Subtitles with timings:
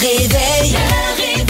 [0.00, 0.72] réveil.
[0.72, 1.46] Le réveil.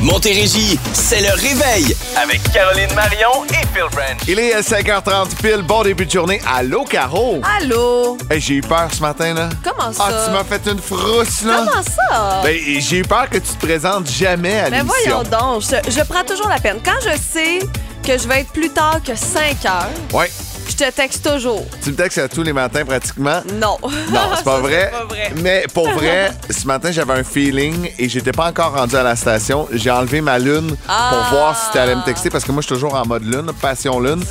[0.00, 4.18] Montérégie, c'est le réveil avec Caroline Marion et Phil Branch.
[4.28, 6.40] Il est 5h30 pile, bon début de journée.
[6.46, 7.40] Allô, Caro?
[7.60, 8.16] Allô?
[8.30, 9.48] Hey, j'ai eu peur ce matin, là.
[9.62, 10.04] Comment ça?
[10.08, 11.64] Ah, tu m'as fait une frousse, là.
[11.66, 12.40] Comment ça?
[12.42, 15.22] Ben, j'ai eu peur que tu te présentes jamais à Mais l'émission.
[15.22, 16.78] voyons donc, je, je prends toujours la peine.
[16.84, 17.60] Quand je sais
[18.06, 20.30] que je vais être plus tard que 5 heures, Ouais,
[20.78, 21.62] je te texte toujours.
[21.82, 23.40] tu me textes à tous les matins pratiquement?
[23.60, 23.76] Non.
[23.82, 23.90] Non,
[24.36, 24.90] c'est pas Ça, vrai.
[24.90, 25.32] pas vrai.
[25.42, 29.14] Mais pour vrai, ce matin, j'avais un feeling et j'étais pas encore rendu à la
[29.16, 29.68] station.
[29.72, 31.10] J'ai enlevé ma lune Ah.
[31.28, 33.24] pour voir si tu allais me texter parce que moi, je suis toujours en mode
[33.24, 34.22] lune, passion lune.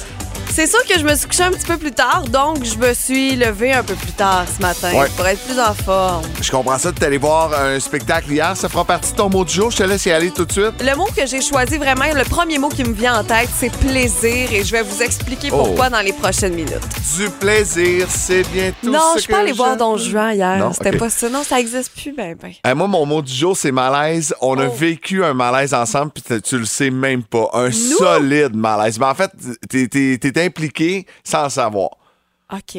[0.55, 2.93] C'est sûr que je me suis couchée un petit peu plus tard, donc je me
[2.93, 5.07] suis levée un peu plus tard ce matin Ouais.
[5.17, 6.21] pour être plus en forme.
[6.39, 8.55] Je comprends ça, tu allé voir un spectacle hier.
[8.55, 9.71] Ça fera partie de ton mot du jour.
[9.71, 10.73] Je te laisse y aller tout de suite.
[10.79, 13.71] Le mot que j'ai choisi vraiment, le premier mot qui me vient en tête, c'est
[13.77, 15.57] plaisir et je vais vous expliquer Oh.
[15.65, 16.77] pourquoi dans les prochaines minutes.
[17.17, 20.69] Du plaisir, c'est bien tout non, ce je suis pas allée voir Don Juan hier.
[20.75, 21.29] C'était pas ça.
[21.29, 22.51] Non, ça existe plus, ben, ben.
[22.67, 24.35] Euh, moi, mon mot du jour, c'est malaise.
[24.39, 24.71] On a Oh.
[24.71, 27.49] vécu un malaise ensemble, puis tu le sais même pas.
[27.53, 28.99] Un solide malaise.
[28.99, 29.31] Mais en fait,
[29.67, 31.89] t'es, impliqué sans savoir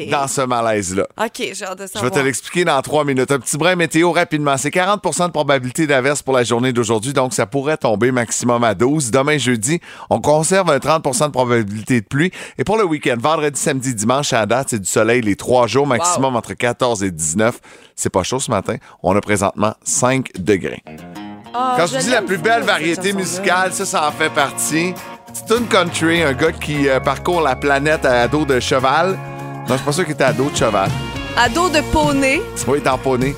[0.09, 1.05] dans ce malaise-là.
[1.19, 2.09] OK, j'ai hâte de Je savoir.
[2.13, 3.29] vais te l'expliquer dans trois minutes.
[3.29, 4.55] Un petit brin météo rapidement.
[4.55, 8.73] C'est 40% de probabilité d'averse pour la journée d'aujourd'hui, donc ça pourrait tomber maximum à
[8.73, 9.11] 12.
[9.11, 12.31] Demain, jeudi, on conserve un 30% de probabilité de pluie.
[12.57, 15.67] Et pour le week-end, vendredi, samedi, dimanche, à la date, c'est du soleil les trois
[15.67, 17.59] jours, maximum entre 14 et 19.
[17.97, 18.77] C'est pas chaud ce matin.
[19.03, 20.83] On a présentement 5 degrés.
[21.53, 24.93] Ah, Quand je dis la plus belle variété musicale, ça, ça en fait partie.
[25.37, 29.17] C'est une country, un gars qui euh, parcourt la planète à dos de cheval.
[29.67, 30.89] Non, je suis pas sûr qu'il était à dos de cheval.
[31.35, 32.41] À dos de poney.
[32.65, 33.35] Oui, tamponné.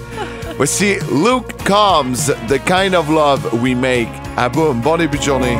[0.58, 4.10] Voici Luke Combs, The Kind of Love We Make.
[4.38, 5.58] Ah boum, bon début de journée.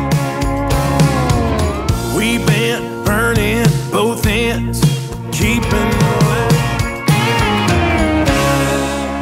[2.16, 4.82] We've been burning both ends,
[5.32, 5.87] keeping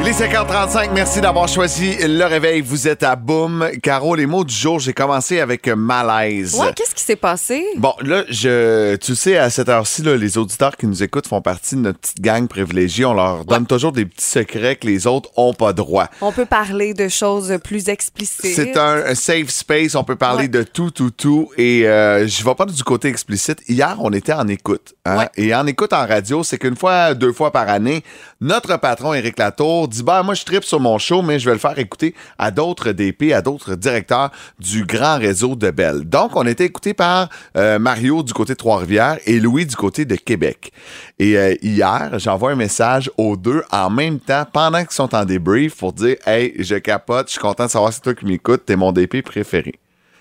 [0.08, 2.60] Il est 5h35, merci d'avoir choisi le réveil.
[2.60, 3.68] Vous êtes à Boum.
[3.82, 6.54] Caro, les mots du jour, j'ai commencé avec malaise.
[6.54, 7.64] Ouais, qu'est-ce qui s'est passé?
[7.76, 11.40] Bon, là, je, tu sais, à cette heure-ci, là, les auditeurs qui nous écoutent font
[11.42, 13.04] partie de notre petite gang privilégiée.
[13.04, 16.06] On leur donne toujours des petits secrets que les autres ont pas droit.
[16.20, 18.54] On peut parler de choses plus explicites.
[18.54, 20.48] C'est un, un safe space, on peut parler Ouais.
[20.48, 21.50] de tout, tout, tout.
[21.58, 23.58] Et euh, je vais pas du côté explicite.
[23.68, 24.94] Hier, on était en écoute.
[25.04, 25.18] hein?
[25.18, 25.28] Ouais.
[25.36, 28.04] Et en écoute en radio, c'est qu'une fois, deux fois par année,
[28.40, 31.54] notre patron, Éric Latour, dit bah moi, je tripe sur mon show, mais je vais
[31.54, 36.04] le faire écouter à d'autres DP, à d'autres directeurs du grand réseau de Bell.
[36.04, 40.04] Donc, on était écouté par euh, Mario du côté de Trois-Rivières et Louis du côté
[40.04, 40.72] de Québec.
[41.18, 45.24] Et euh, hier, j'envoie un message aux deux en même temps, pendant qu'ils sont en
[45.24, 48.26] débrief, pour dire Hey, je capote, je suis content de savoir que c'est toi qui
[48.26, 49.76] m'écoutes, t'es mon DP préféré.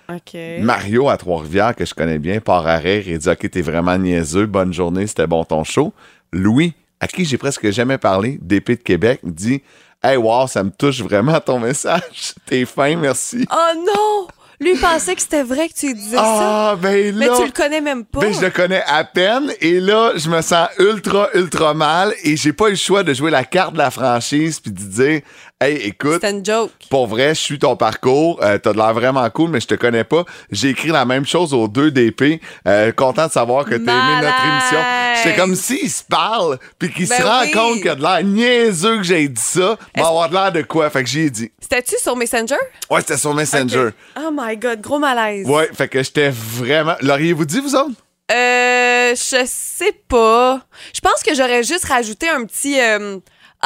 [0.08, 0.38] OK.
[0.62, 3.98] Mario à Trois-Rivières, que je connais bien, part à rire et dit Ok, t'es vraiment
[3.98, 5.94] niaiseux, bonne journée, c'était bon ton show.
[6.32, 9.62] Louis, à qui j'ai presque jamais parlé, DP de Québec, dit
[10.04, 12.36] Hey, wow, ça me touche vraiment ton message.
[12.46, 13.48] T'es fin, merci.
[13.52, 14.28] Oh non!
[14.60, 16.24] Lui pensait que c'était vrai que tu disais ça.
[16.24, 17.28] Ah, ben là.
[17.28, 18.22] Mais tu le connais même pas.
[18.22, 22.38] Ben, je le connais à peine et là, je me sens ultra, ultra mal et
[22.38, 25.22] j'ai pas eu le choix de jouer la carte de la franchise puis de dire
[25.66, 26.72] Hey, écoute, C'était une joke.
[26.90, 28.40] pour vrai, je suis ton parcours.
[28.44, 30.24] Euh, T'as de l'air vraiment cool, mais je te connais pas.
[30.52, 32.40] J'ai écrit la même chose aux deux DP.
[32.68, 34.80] Euh, content de savoir que t'as aimé notre émission.
[35.24, 37.52] J'étais comme s'ils se parlent, puis qu'ils Ben se rendent oui.
[37.52, 39.78] compte qu'il y a de l'air niaiseux que j'ai dit ça.
[39.96, 40.90] Va avoir de l'air de quoi?
[40.90, 41.52] Fait que j'y ai dit.
[41.60, 42.56] C'était-tu sur Messenger?
[42.92, 43.90] Ouais, c'était sur Messenger.
[44.18, 45.48] Oh my God, gros malaise.
[45.48, 46.96] Ouais, fait que j'étais vraiment.
[47.02, 47.92] L'auriez-vous dit, vous autres?
[48.32, 50.62] Euh, je sais pas.
[50.94, 53.18] Je pense que j'aurais juste rajouté un petit euh,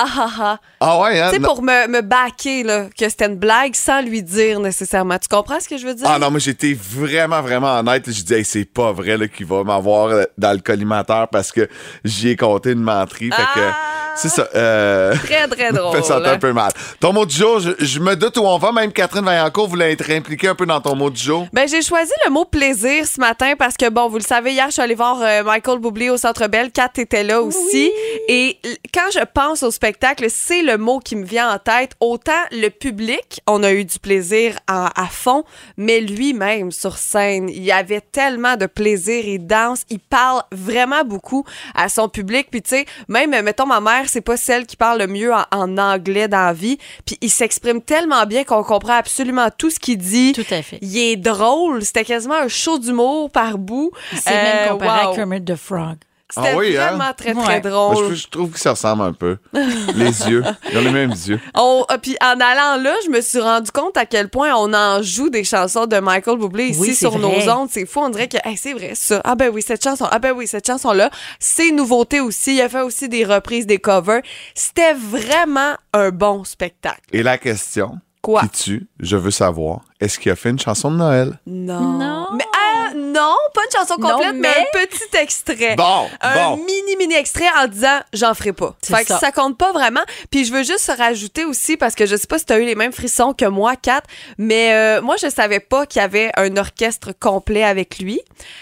[0.01, 0.59] ah ah ah.
[0.79, 1.29] Ah ouais, hein?
[1.29, 5.17] Tu sais, pour me, me backer, là, que c'était une blague sans lui dire nécessairement.
[5.17, 6.07] Tu comprends ce que je veux dire?
[6.09, 8.09] Ah non, mais j'étais vraiment, vraiment honnête.
[8.09, 11.67] Je dis, hey, c'est pas vrai qu'il va m'avoir euh, dans le collimateur parce que
[12.05, 13.29] j'y ai compté une menterie.
[13.31, 14.08] Fait que Ah!
[14.22, 14.47] C'est ça.
[14.56, 15.16] Euh...
[15.24, 15.96] Très, très drôle.
[15.96, 16.72] fait sentir un peu mal.
[17.00, 18.72] Ton mot du jour, je, je me doute où on va.
[18.72, 21.47] Même Catherine Vaillancourt voulait être impliquée un peu dans ton mot du jour.
[21.53, 24.68] Ben, j'ai choisi le mot plaisir ce matin parce que, bon, vous le savez, hier,
[24.68, 26.72] je suis allée voir euh, Michael Bublé au Centre Bell.
[26.72, 27.91] Kat était là aussi.
[28.28, 28.57] Et
[28.94, 31.91] quand je pense au spectacle, c'est le mot qui me vient en tête.
[32.00, 35.44] Autant le public, on a eu du plaisir à, à fond,
[35.77, 39.24] mais lui-même sur scène, il y avait tellement de plaisir.
[39.25, 41.45] Il danse, il parle vraiment beaucoup
[41.75, 42.48] à son public.
[42.51, 45.44] Puis, tu sais, même, mettons, ma mère, c'est pas celle qui parle le mieux en,
[45.51, 46.77] en anglais dans la vie.
[47.06, 50.33] Puis, il s'exprime tellement bien qu'on comprend absolument tout ce qu'il dit.
[50.33, 50.79] Tout à fait.
[50.81, 51.83] Il est drôle.
[51.85, 53.91] C'était quasiment un show d'humour par bout.
[54.13, 55.11] C'est même Euh, comparé wow.
[55.11, 55.97] à Kermit the Frog.
[56.31, 56.87] C'était Ah oui, hein?
[56.89, 57.61] vraiment très, très Ouais.
[57.61, 58.09] Moi, drôle.
[58.09, 59.37] je, je trouve que ça ressemble un peu.
[59.53, 60.43] les yeux.
[60.71, 61.39] Ils ont les mêmes yeux.
[61.55, 64.71] On- ah, puis en allant là, je me suis rendu compte à quel point on
[64.73, 67.21] en joue des chansons de Michael Bublé ici Oui, sur vrai.
[67.45, 67.69] nos ondes.
[67.71, 69.21] C'est fou, on dirait que hey, c'est vrai ça.
[69.23, 70.05] Ah ben oui, cette chanson.
[70.11, 71.09] Ah ben oui, cette chanson-là.
[71.39, 72.55] C'est une nouveauté aussi.
[72.55, 74.21] Il a fait aussi des reprises, des covers.
[74.53, 77.01] C'était vraiment un bon spectacle.
[77.11, 78.41] Et la question, Quoi?
[78.41, 81.39] qui tue, je veux savoir, est-ce qu'il a fait une chanson de Noël?
[81.47, 81.79] Non.
[81.97, 82.27] Non.
[82.35, 82.58] Mais, ah,
[83.00, 84.50] non, pas une chanson Non, complète, mais...
[84.74, 85.75] mais- un petit extrait.
[85.75, 86.57] Bon, un bon.
[86.57, 88.75] mini, mini extrait en disant j'en ferai pas.
[88.84, 89.19] Fait que ça.
[89.19, 90.01] ça compte pas vraiment.
[90.31, 92.66] Puis je veux juste rajouter aussi, parce que je sais pas si tu as eu
[92.66, 94.01] les mêmes frissons que moi, Kat,
[94.38, 98.22] mais euh, moi, je savais pas qu'il y avait un orchestre complet avec lui.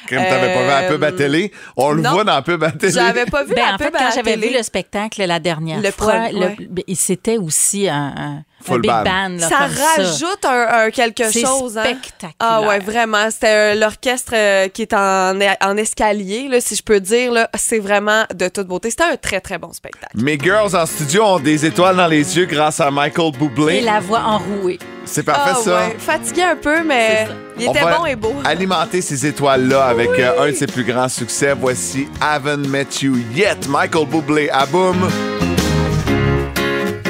[0.10, 2.64] Comme t'avais pas vu un Euh, pub à télé, on le voit dans un pub
[2.64, 2.94] à télé.
[2.94, 5.82] J'avais pas vu Ben, la en pub quand la j'avais vu le spectacle la dernière
[5.82, 6.56] Le fois, ouais.
[6.96, 9.04] c'était aussi un Full band.
[9.04, 9.30] band.
[9.40, 11.78] là, ça rajoute un, un quelque C'est chose.
[11.78, 11.84] Hein?
[11.84, 12.34] spectaculaire.
[12.40, 13.30] Ah ouais, vraiment.
[13.32, 17.32] C'était euh, l'orchestre euh, qui est en, en escalier, là, si je peux dire.
[17.32, 17.50] là.
[17.58, 18.90] C'est vraiment de toute beauté.
[18.90, 20.12] C'était un très, très bon spectacle.
[20.16, 23.82] Mes girls en studio ont des étoiles dans les yeux grâce à Michael Et Bublé.
[23.82, 24.80] la voix enrouée.
[25.06, 25.76] C'est parfait ah, ça.
[25.88, 25.96] ouais.
[26.00, 27.28] Fatigué un peu, mais
[27.58, 28.34] il On était va bon et beau.
[28.44, 31.54] Alimenter ces étoiles-là avec euh, un de ses plus grands succès.
[31.58, 33.68] Voici Haven't Met You Yet.
[33.70, 35.08] Michael Bublé à boum.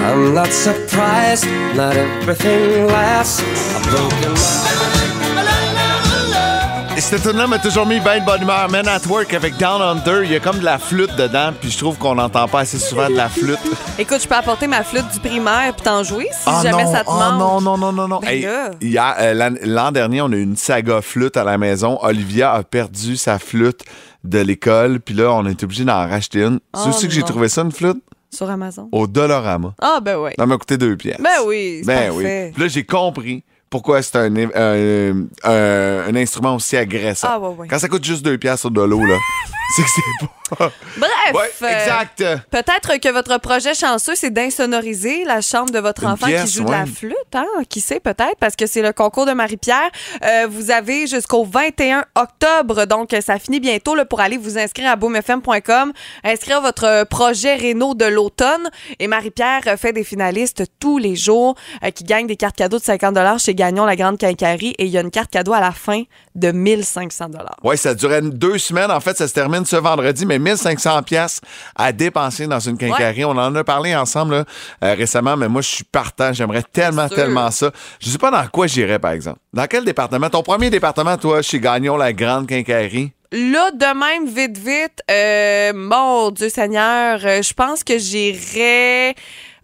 [0.08, 1.46] I'm not surprised,
[1.76, 3.42] not everything lasts.
[3.76, 4.34] A broken
[6.96, 8.70] Et cette tune-là m'a toujours mis bien de bonne humeur.
[8.72, 11.70] Men at Work avec Down Under, il y a comme de la flûte dedans, puis
[11.70, 13.60] je trouve qu'on n'entend pas assez souvent de la flûte.
[14.00, 16.94] Écoute, je peux apporter ma flûte du primaire puis t'en jouer si Ah jamais non,
[16.94, 17.38] ça te oh manque.
[17.38, 18.20] non, non, non, non, non.
[18.22, 22.00] Ben Hey, euh, l'an, dernier, on a eu une saga flûte à la maison.
[22.02, 23.84] Olivia a perdu sa flûte
[24.24, 26.62] de l'école, puis là, on est obligé d'en racheter une.
[26.74, 28.02] Oh c'est aussi que j'ai trouvé ça, une flûte?
[28.34, 28.90] Sur Amazon.
[28.92, 29.74] Au Dollarama.
[29.82, 30.32] Ah, ben oui.
[30.38, 31.22] Ça m'a coûté deux pièces.
[31.22, 32.46] Ben oui, c'est Ben parfait.
[32.48, 32.52] oui.
[32.54, 34.34] Puis là, j'ai compris pourquoi c'est un,
[35.44, 37.28] un, instrument aussi agressant?
[37.32, 37.68] Ah, ouais, ouais.
[37.68, 39.18] Quand ça coûte juste deux pièces au dollar, là,
[39.76, 40.32] c'est que c'est pas...
[40.50, 40.72] Bref.
[41.34, 42.24] Ouais, euh, exact.
[42.50, 46.58] Peut-être que votre projet chanceux, c'est d'insonoriser la chambre de votre Une enfant pièce, qui
[46.58, 47.16] joue de la flûte.
[47.34, 47.46] Hein?
[47.68, 49.90] Qui sait, peut-être, parce que c'est le concours de Marie-Pierre.
[50.24, 54.90] Euh, vous avez jusqu'au 21 octobre, donc ça finit bientôt là, pour aller vous inscrire
[54.90, 55.92] à boomfm.com,
[56.24, 58.70] inscrire votre projet Réno de l'automne.
[59.00, 62.84] Et Marie-Pierre fait des finalistes tous les jours euh, qui gagnent des cartes cadeaux de
[62.84, 64.76] 50 chez Gagnon, la Grande Quincaillerie.
[64.78, 66.04] Et il y a une carte cadeau à la fin
[66.36, 67.26] de 1500
[67.64, 68.92] Ouais, ça durait deux semaines.
[68.92, 71.42] En fait, ça se termine ce vendredi, mais 1500 pièces
[71.76, 73.26] à dépenser dans une quincaillerie.
[73.26, 74.46] On en a parlé ensemble là,
[74.84, 76.32] euh, récemment, mais moi, je suis partant.
[76.32, 77.72] J'aimerais tellement, tellement ça.
[78.00, 79.40] Je sais pas dans quoi j'irais, par exemple.
[79.52, 80.30] Dans quel département?
[80.30, 83.12] Ton premier département, toi, chez Gagnon, la grande quincaillerie?
[83.34, 89.16] Là, de même, vite, vite, euh, mon Dieu Seigneur, euh, je pense que j'irais.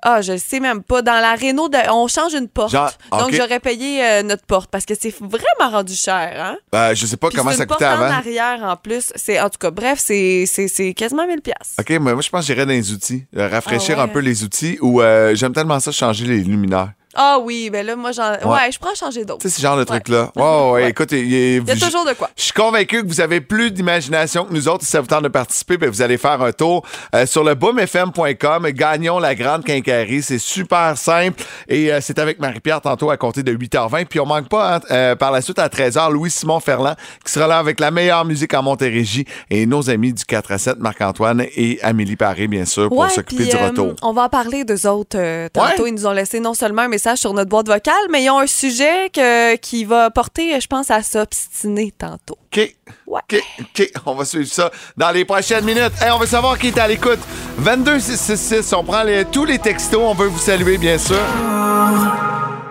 [0.05, 1.01] Ah, je sais même pas.
[1.01, 2.71] Dans la Renault, de- on change une porte.
[2.71, 6.33] Genre, Donc, j'aurais payé euh, notre porte parce que c'est vraiment rendu cher.
[6.37, 6.57] Hein?
[6.75, 8.13] Euh, je sais pas Puis comment ça une porte coûtait en avant.
[8.17, 9.11] arrière en plus.
[9.15, 11.75] C'est, en tout cas, bref, c'est, c'est, c'est quasiment 1000 pièces.
[11.79, 13.25] OK, mais moi, je pense que j'irais dans les outils.
[13.37, 14.09] Euh, rafraîchir Ah ouais.
[14.09, 16.91] un peu les outils ou euh, j'aime tellement ça changer les luminaires.
[17.15, 18.31] Ah oui, ben là, moi, j'en...
[18.31, 19.41] Ouais, je pourrais en changer d'autres.
[19.41, 20.31] Tu sais, ce genre de truc-là.
[20.35, 20.89] Ouais, ouais, Ouais.
[20.89, 22.29] écoute, il, y a toujours de quoi.
[22.35, 24.83] Je suis convaincu que vous avez plus d'imagination que nous autres.
[24.83, 26.83] Si ça vous tente de participer, ben, vous allez faire un tour
[27.13, 28.67] euh, sur le boomfm.com.
[28.71, 30.21] Gagnons la grande quincaillerie.
[30.23, 31.43] C'est super simple.
[31.67, 34.05] Et euh, c'est avec Marie-Pierre tantôt à compter de 8h20.
[34.05, 37.47] Puis on manque pas hein, euh, par la suite à 13h, Louis-Simon Ferland qui sera
[37.47, 41.45] là avec la meilleure musique en Montérégie et nos amis du 4 à 7, Marc-Antoine
[41.55, 43.93] et Amélie Paré, bien sûr, pour s'occuper du retour.
[44.01, 45.17] on va en parler d'eux autres.
[45.49, 48.29] tantôt, ils nous ont laissé non seulement un message sur notre boîte vocale, mais ils
[48.29, 52.37] ont un sujet que- qui va porter, je pense, à s'obstiner tantôt.
[52.51, 52.75] OK.
[53.07, 53.19] Ouais.
[53.31, 53.43] OK.
[53.59, 53.91] OK.
[54.05, 55.91] On va suivre ça dans les prochaines minutes.
[56.01, 57.19] Hey, on veut savoir qui est à l'écoute.
[57.59, 58.73] 22666.
[58.73, 60.01] On prend les- tous les textos.
[60.01, 61.19] On veut vous saluer, bien sûr.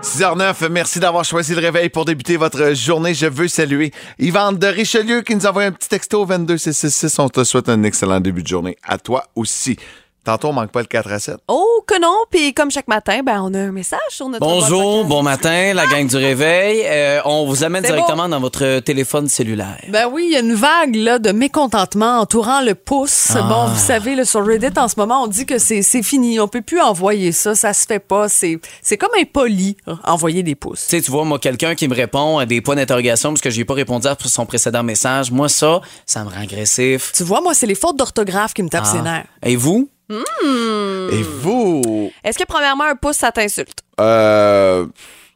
[0.02, 3.15] 6h09, merci d'avoir choisi le réveil pour débuter votre journée.
[3.15, 7.19] Je veux saluer Yvan de Richelieu qui nous envoie un petit texto au 22666.
[7.20, 8.77] On te souhaite un excellent début de journée.
[8.82, 9.77] À toi aussi.
[10.24, 11.36] Tantôt, on manque pas le 4 à 7.
[11.48, 15.05] Oh que non, puis comme chaque matin, ben on a un message sur notre Bonjour,
[15.05, 16.82] bon matin, la gang du réveil.
[16.84, 19.81] Euh, on vous amène directement dans votre téléphone cellulaire.
[19.88, 23.32] Ben oui, il y a une vague là, de mécontentement entourant le pouce.
[23.34, 23.43] Ah.
[23.43, 26.38] Bon, vous savez, là, sur Reddit, en ce moment, on dit que c'est c'est fini.
[26.38, 27.56] On peut plus envoyer ça.
[27.56, 28.29] Ça se fait pas.
[28.29, 30.84] C'est c'est comme impoli, hein, envoyer des pouces.
[30.88, 33.50] Tu sais, tu vois, moi, quelqu'un qui me répond à des points d'interrogation parce que
[33.50, 37.10] j'ai pas répondu à son précédent message, moi, ça, ça me rend agressif.
[37.12, 38.93] Tu vois, moi, c'est les fautes d'orthographe qui me tapent Ah.
[38.93, 39.26] ses nerfs.
[39.44, 39.88] Et vous?
[40.11, 42.11] Et vous?
[42.25, 43.79] Est-ce que premièrement, un pouce, ça t'insulte?
[44.01, 44.87] Euh.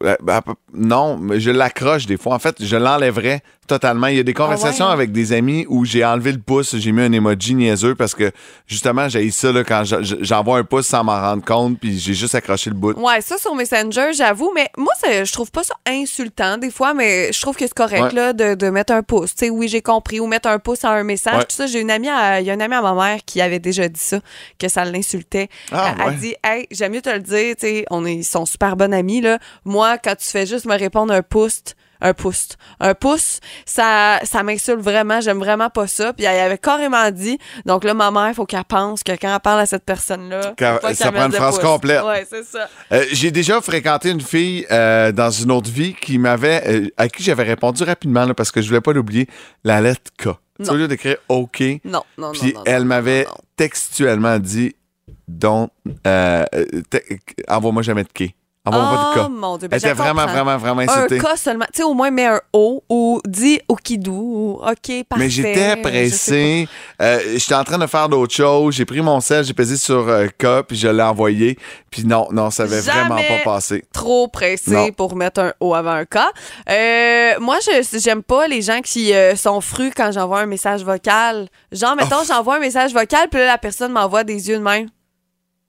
[0.02, 0.40] euh, ben,
[0.74, 2.34] non, mais je l'accroche des fois.
[2.34, 4.06] En fait, je l'enlèverais totalement.
[4.06, 4.94] Il y a des conversations ouais, hein?
[4.94, 8.30] avec des amis où j'ai enlevé le pouce, j'ai mis un emoji niaiseux parce que
[8.66, 11.98] justement, j'ai ça là, quand je- je- j'envoie un pouce sans m'en rendre compte, puis
[11.98, 12.92] j'ai juste accroché le bout.
[12.98, 17.32] Ouais, ça sur Messenger, j'avoue, mais moi, je trouve pas ça insultant des fois, mais
[17.32, 18.12] je trouve que c'est correct Ouais.
[18.12, 19.34] là, de, de mettre un pouce.
[19.34, 21.34] Tu sais, oui, j'ai compris, ou mettre un pouce à un message.
[21.36, 21.44] Ouais.
[21.44, 22.08] Tout ça, j'ai une amie,
[22.40, 24.20] il y a une amie à ma mère qui avait déjà dit ça,
[24.58, 25.48] que ça l'insultait.
[25.72, 28.24] Ah, elle, elle dit, hey, j'aime mieux te le dire, tu sais, on est, ils
[28.24, 29.38] sont super bonnes amies là.
[29.64, 31.62] Moi, quand tu fais juste me répondre un pouce,
[32.00, 32.48] un pouce.
[32.80, 35.20] Un pouce, ça, ça m'insulte vraiment.
[35.20, 36.12] J'aime vraiment pas ça.
[36.12, 39.32] Puis elle avait carrément dit, donc là, ma mère, il faut qu'elle pense que quand
[39.32, 40.54] elle parle à cette personne-là,
[40.94, 42.02] ça prend une phrase complète.
[42.04, 42.68] Ouais, c'est ça.
[42.92, 47.08] Euh, J'ai déjà fréquenté une fille euh, dans une autre vie qui m'avait, euh, à
[47.08, 49.26] qui j'avais répondu rapidement là, parce que je voulais pas l'oublier,
[49.64, 50.28] la lettre K.
[50.62, 50.70] Tu.
[50.70, 52.32] Au lieu d'écrire OK, Non, non, non.
[52.32, 53.26] puis non, elle m'avait
[53.56, 54.74] textuellement dit,
[55.28, 55.70] donc,
[57.48, 58.34] envoie-moi jamais de K.
[58.70, 59.30] Pas de Oh K.
[59.30, 60.32] mon Dieu, Elle ben, était je vraiment, comprends.
[60.44, 61.18] vraiment, vraiment Un insultée.
[61.18, 61.64] cas seulement.
[61.72, 65.24] Tu sais, au moins, mets un O ou dis Okidou ou OK, parfait.
[65.24, 66.68] Mais j'étais pressé.
[67.00, 68.74] Euh, j'étais en train de faire d'autres choses.
[68.74, 71.58] J'ai pris mon sel, j'ai pesé sur euh, K, puis je l'ai envoyé.
[71.90, 73.00] Puis non, non, ça avait Jamais.
[73.08, 73.84] vraiment pas passé.
[73.92, 74.90] trop pressé Non.
[74.92, 76.18] pour mettre un O avant un K.
[76.68, 80.84] Euh, moi, je j'aime pas les gens qui euh, sont frus quand j'envoie un message
[80.84, 81.48] vocal.
[81.72, 84.88] Genre, mettons, j'envoie un message vocal, puis là, la personne m'envoie des yeux de même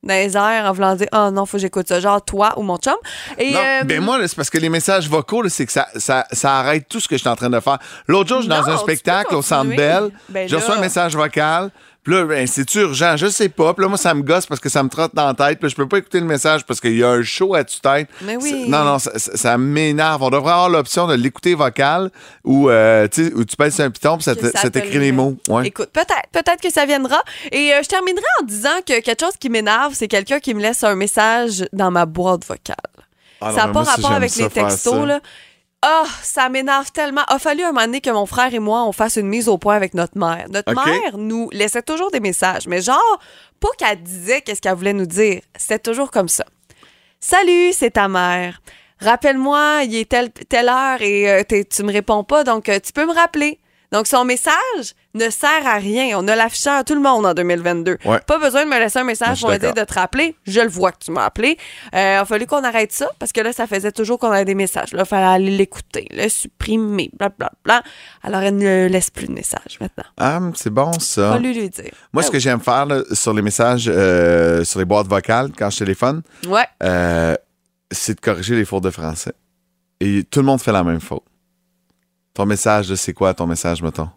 [0.08, 2.64] dans les airs en voulant dire «Oh non, faut que j'écoute ça.» Genre, toi ou
[2.64, 2.96] mon chum.
[3.38, 6.26] Et, Non, euh, ben moi, c'est parce que les messages vocaux, c'est que ça, ça,
[6.32, 7.78] ça arrête tout ce que je suis en train de faire.
[8.08, 9.76] L'autre jour, je suis dans un spectacle au Centre.
[9.76, 10.10] Bell.
[10.30, 11.72] Ben je reçois un message vocal.
[12.08, 13.74] Puis là, ben, c'est urgent, je sais pas.
[13.74, 15.60] Puis là, moi, ça me gosse parce que ça me trotte dans la tête.
[15.60, 18.08] Puis je peux pas écouter le message parce qu'il y a un show à tue-tête.
[18.22, 18.70] Mais oui.
[18.70, 20.24] Non, non, ça, m'énerve.
[20.24, 22.10] On devrait avoir l'option de l'écouter vocal
[22.46, 24.36] ou euh, tu où sur un piton puis ça
[24.70, 25.36] t'écrit le les mots.
[25.50, 25.68] Ouais.
[25.68, 27.22] Écoute, peut-être, peut-être que ça viendra.
[27.52, 30.62] Et euh, je terminerai en disant que quelque chose qui m'énerve, c'est quelqu'un qui me
[30.62, 32.78] laisse un message dans ma boîte vocale.
[33.42, 35.20] Ah non, ça n'a pas moi, rapport avec les textos, là.
[35.84, 37.24] Ah, ça m'énerve tellement.
[37.28, 39.58] A fallu un moment donné que mon frère et moi, on fasse une mise au
[39.58, 40.48] point avec notre mère.
[40.50, 43.20] Notre mère nous laissait toujours des messages, mais genre,
[43.60, 45.42] pas qu'elle disait qu'est-ce qu'elle voulait nous dire.
[45.56, 46.46] C'était toujours comme ça.
[47.20, 48.62] Salut, c'est ta mère.
[49.00, 52.92] Rappelle-moi, il est telle, telle heure et euh, tu me réponds pas, donc euh, tu
[52.92, 53.60] peux me rappeler.
[53.92, 54.54] Donc, son message
[55.14, 56.18] ne sert à rien.
[56.20, 57.98] On a l'afficheur à tout le monde en 2022.
[58.06, 58.20] Ouais.
[58.28, 60.36] Pas besoin de me laisser un message pour me dire de te rappeler.
[60.46, 61.58] Je le vois que tu m'as appelé.
[61.96, 64.44] Euh, il a fallu qu'on arrête ça parce que là, ça faisait toujours qu'on avait
[64.46, 64.92] des messages.
[64.94, 67.82] Là, il fallait aller l'écouter, le supprimer, blablabla.
[68.24, 70.04] Alors, elle ne laisse plus de messages maintenant.
[70.18, 71.32] Ah, c'est bon ça.
[71.32, 71.92] Pas lui lui dire.
[72.12, 75.70] Moi, ce que j'aime faire là, sur les messages, euh, sur les boîtes vocales, quand
[75.70, 76.66] je téléphone, Ouais.
[76.84, 77.36] euh,
[77.90, 79.32] c'est de corriger les fautes de français.
[80.02, 81.24] Et tout le monde fait la même faute.
[82.38, 84.10] Ton message, c'est quoi ton message, mettons?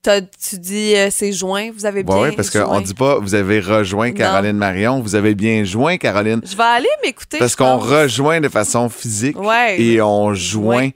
[0.00, 2.16] T'as- tu dis euh, c'est joint, vous avez bien.
[2.16, 6.40] Oui, parce qu'on dit pas vous avez rejoint Caroline Marion, vous avez bien joint Caroline.
[6.44, 7.38] Je vais aller m'écouter.
[7.38, 7.84] Parce qu'on pense.
[7.90, 9.82] rejoint de façon physique Ouais.
[9.82, 10.90] et on joint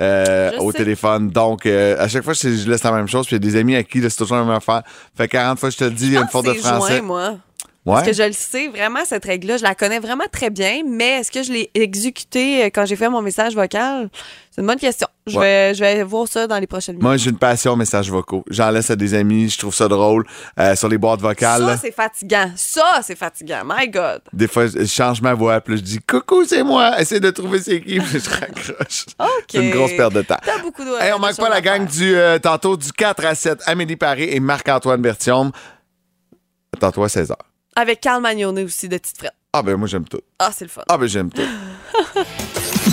[0.00, 0.78] euh, au sais.
[0.78, 1.28] téléphone.
[1.28, 3.26] Donc, euh, à chaque fois, je, je laisse la même chose.
[3.26, 4.84] Puis il y a des amis à qui là, c'est toujours la même affaire.
[5.14, 6.94] Fait 40 fois, je te le dis, il y a une faute de français.
[6.96, 7.36] joint, moi.
[7.86, 7.94] Ouais.
[7.94, 11.20] Parce que je le sais, vraiment, cette règle-là, je la connais vraiment très bien, mais
[11.20, 14.10] est-ce que je l'ai exécutée euh, quand j'ai fait mon message vocal?
[14.50, 15.06] C'est une bonne question.
[15.28, 15.68] Je, Ouais.
[15.68, 17.04] vais, je vais voir ça dans les prochaines minutes.
[17.04, 18.42] Moi, j'ai une passion aux messages vocaux.
[18.50, 20.26] J'en laisse à des amis, je trouve ça drôle.
[20.58, 22.50] Euh, sur les boîtes vocales, ça, c'est fatigant.
[22.56, 23.62] Ça, c'est fatigant.
[23.64, 24.22] My God.
[24.32, 27.60] des fois, je change ma voix, puis je dis «Coucou, c'est moi!» Essaye de trouver
[27.60, 29.06] c'est qui, puis je raccroche.
[29.20, 29.26] OK.
[29.48, 30.38] C'est une grosse perte de temps.
[30.44, 30.90] T'as beaucoup de.
[31.00, 33.60] Hey, on manque pas la gang du euh, tantôt du 4 à 7.
[33.66, 35.52] Amélie Paré et Marc-Antoine Bertium.
[36.80, 37.34] Tantôt à 16h.
[37.78, 39.34] Avec Carl Magnonet aussi de Petite Frette.
[39.52, 40.20] Ah ben moi j'aime tout.
[40.38, 40.80] Ah, c'est le fun.
[40.88, 41.42] Ah ben j'aime tout.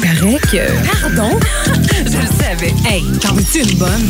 [0.02, 1.02] paraît que.
[1.02, 1.40] Pardon?
[1.90, 2.74] Je le savais.
[2.86, 4.10] Hey, t'en veux-tu une bonne?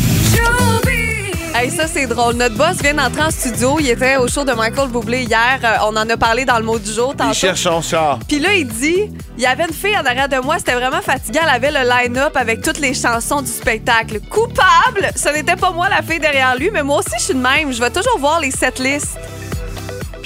[1.56, 2.34] Hey, ça, c'est drôle.
[2.34, 3.76] Notre boss vient d'entrer en studio.
[3.78, 5.60] Il était au show de Michael Bublé hier.
[5.62, 7.30] Euh, on en a parlé dans le mot du jour tantôt.
[7.30, 8.18] Il cherche son char.
[8.26, 11.00] Puis là, il dit, il y avait une fille en arrière de moi, c'était vraiment
[11.00, 11.42] fatigant.
[11.44, 14.18] Elle avait le line-up avec toutes les chansons du spectacle.
[14.28, 17.38] Coupable, ce n'était pas moi la fille derrière lui, mais moi aussi, je suis de
[17.38, 17.72] même.
[17.72, 19.16] Je vais toujours voir les setlists.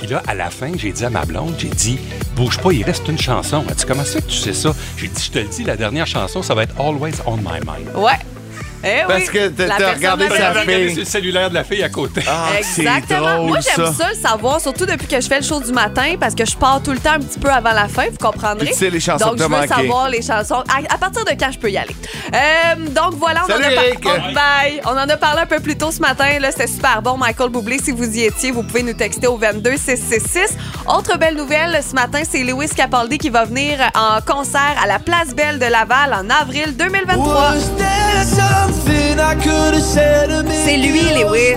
[0.08, 1.98] Puis à la fin, j'ai dit à ma blonde, j'ai dit,
[2.34, 3.62] bouge pas, il reste une chanson.
[3.68, 4.74] Elle dit, comment ça que tu sais ça?
[4.96, 7.60] J'ai dit, je te le dis, la dernière chanson, ça va être Always on My
[7.60, 7.94] Mind.
[7.94, 8.16] Ouais.
[8.84, 10.90] Eh Parce que t'as- La t'as personne regardé sa fille.
[10.90, 12.22] Sur le cellulaire de la fille à côté.
[12.28, 13.36] Ah, c'est Exactement.
[13.36, 13.92] drôle Moi, j'aime ça.
[13.92, 14.08] ça.
[14.10, 16.80] le savoir, surtout depuis que je fais le show du matin, parce que je pars
[16.82, 18.66] tout le temps un petit peu avant la fin, vous comprendrez.
[18.66, 19.74] Puis tu sais les chansons donc, que je t'as veux manquées.
[19.82, 20.62] savoir les chansons.
[20.68, 21.96] À, à partir de quand je peux y aller?
[22.34, 23.84] Euh, donc, voilà, on Salut, en a par-.
[24.30, 24.80] Oh, bye.
[24.84, 26.38] On en a parlé un peu plus tôt ce matin.
[26.40, 27.16] Là, c'était super bon.
[27.16, 30.56] Michael Bublé, si vous y étiez, vous pouvez nous texter au 22 666.
[30.86, 34.98] Autre belle nouvelle, ce matin, c'est Lewis Capaldi qui va venir en concert à la
[34.98, 37.54] Place Belle de Laval en avril 2023.
[40.64, 41.56] C'est lui, Lewis.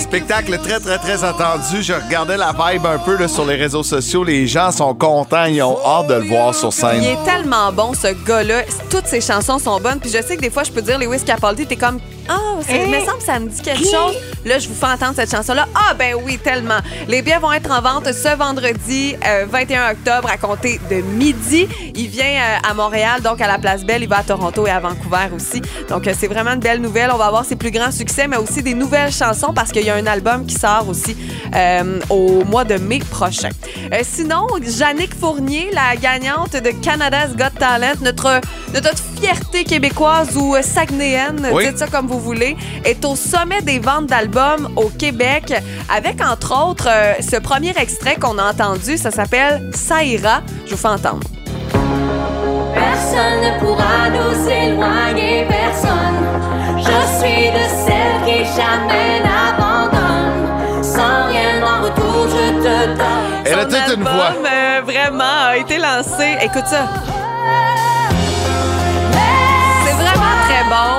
[0.00, 1.82] Spectacle très, très, très attendu.
[1.82, 4.22] Je regardais la vibe un peu là, sur les réseaux sociaux.
[4.24, 5.44] Les gens sont contents.
[5.46, 7.02] Ils ont hâte de le voir sur Il scène.
[7.02, 8.62] est tellement bon, ce gars-là.
[8.90, 9.98] Toutes ses chansons sont bonnes.
[10.00, 12.34] Puis je sais que des fois, je peux dire Lewis Capaldi, t'es comme Ah,
[12.66, 14.14] c'est- il me semble que ça me dit quelque chose.
[14.44, 15.66] Là, je vous fais entendre cette chanson-là.
[15.74, 16.78] Ah, ben oui, tellement.
[17.08, 21.66] Les billets vont être en vente ce vendredi, euh, 21 octobre, à compter de midi.
[21.94, 24.02] Il vient euh, à Montréal, donc à la Place Belle.
[24.02, 25.62] Il va à Toronto et à Vancouver aussi.
[25.88, 27.10] Donc, euh, c'est vraiment une belle nouvelle.
[27.12, 29.90] On va avoir ses plus grands succès, mais aussi des nouvelles chansons parce qu'il y
[29.90, 31.16] a un album qui sort aussi
[31.54, 33.50] euh, au mois de mai prochain.
[33.92, 38.40] Euh, sinon, Jannick Fournier, la gagnante de Canada's Got Talent, notre,
[38.80, 41.66] notre fierté québécoise ou euh, saguenéenne, Oui.
[41.68, 45.52] dites ça comme vous voulez, est au sommet des ventes d'albums au Québec
[45.94, 48.96] avec, entre autres, euh, ce premier extrait qu'on a entendu.
[48.98, 50.42] Ça s'appelle Ça ira.
[50.66, 51.20] Je vous fais entendre.
[52.74, 56.24] Personne ne pourra nous éloigner, personne.
[56.78, 60.82] Je suis de celles qui jamais n'abandonnent.
[60.82, 63.44] Sans rien en retour, je te donne.
[63.46, 64.32] Elle a toute une album, voix.
[64.50, 66.36] euh, vraiment, a été lancé.
[66.42, 66.88] Écoute ça.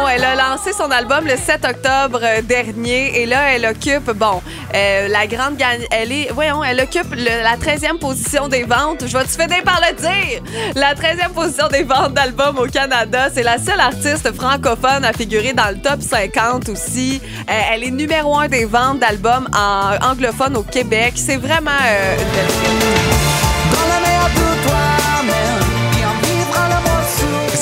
[0.09, 4.41] Elle a lancé son album le 7 octobre euh, dernier et là, elle occupe, bon,
[4.73, 5.81] euh, la grande gagne.
[5.91, 9.05] Elle est, voyons, elle occupe le- la 13e position des ventes.
[9.05, 10.41] Je vais te finir par le dire?
[10.75, 13.27] La 13e position des ventes d'albums au Canada.
[13.33, 17.21] C'est la seule artiste francophone à figurer dans le top 50 aussi.
[17.49, 21.13] Euh, elle est numéro un des ventes d'albums en anglophone au Québec.
[21.17, 21.71] C'est vraiment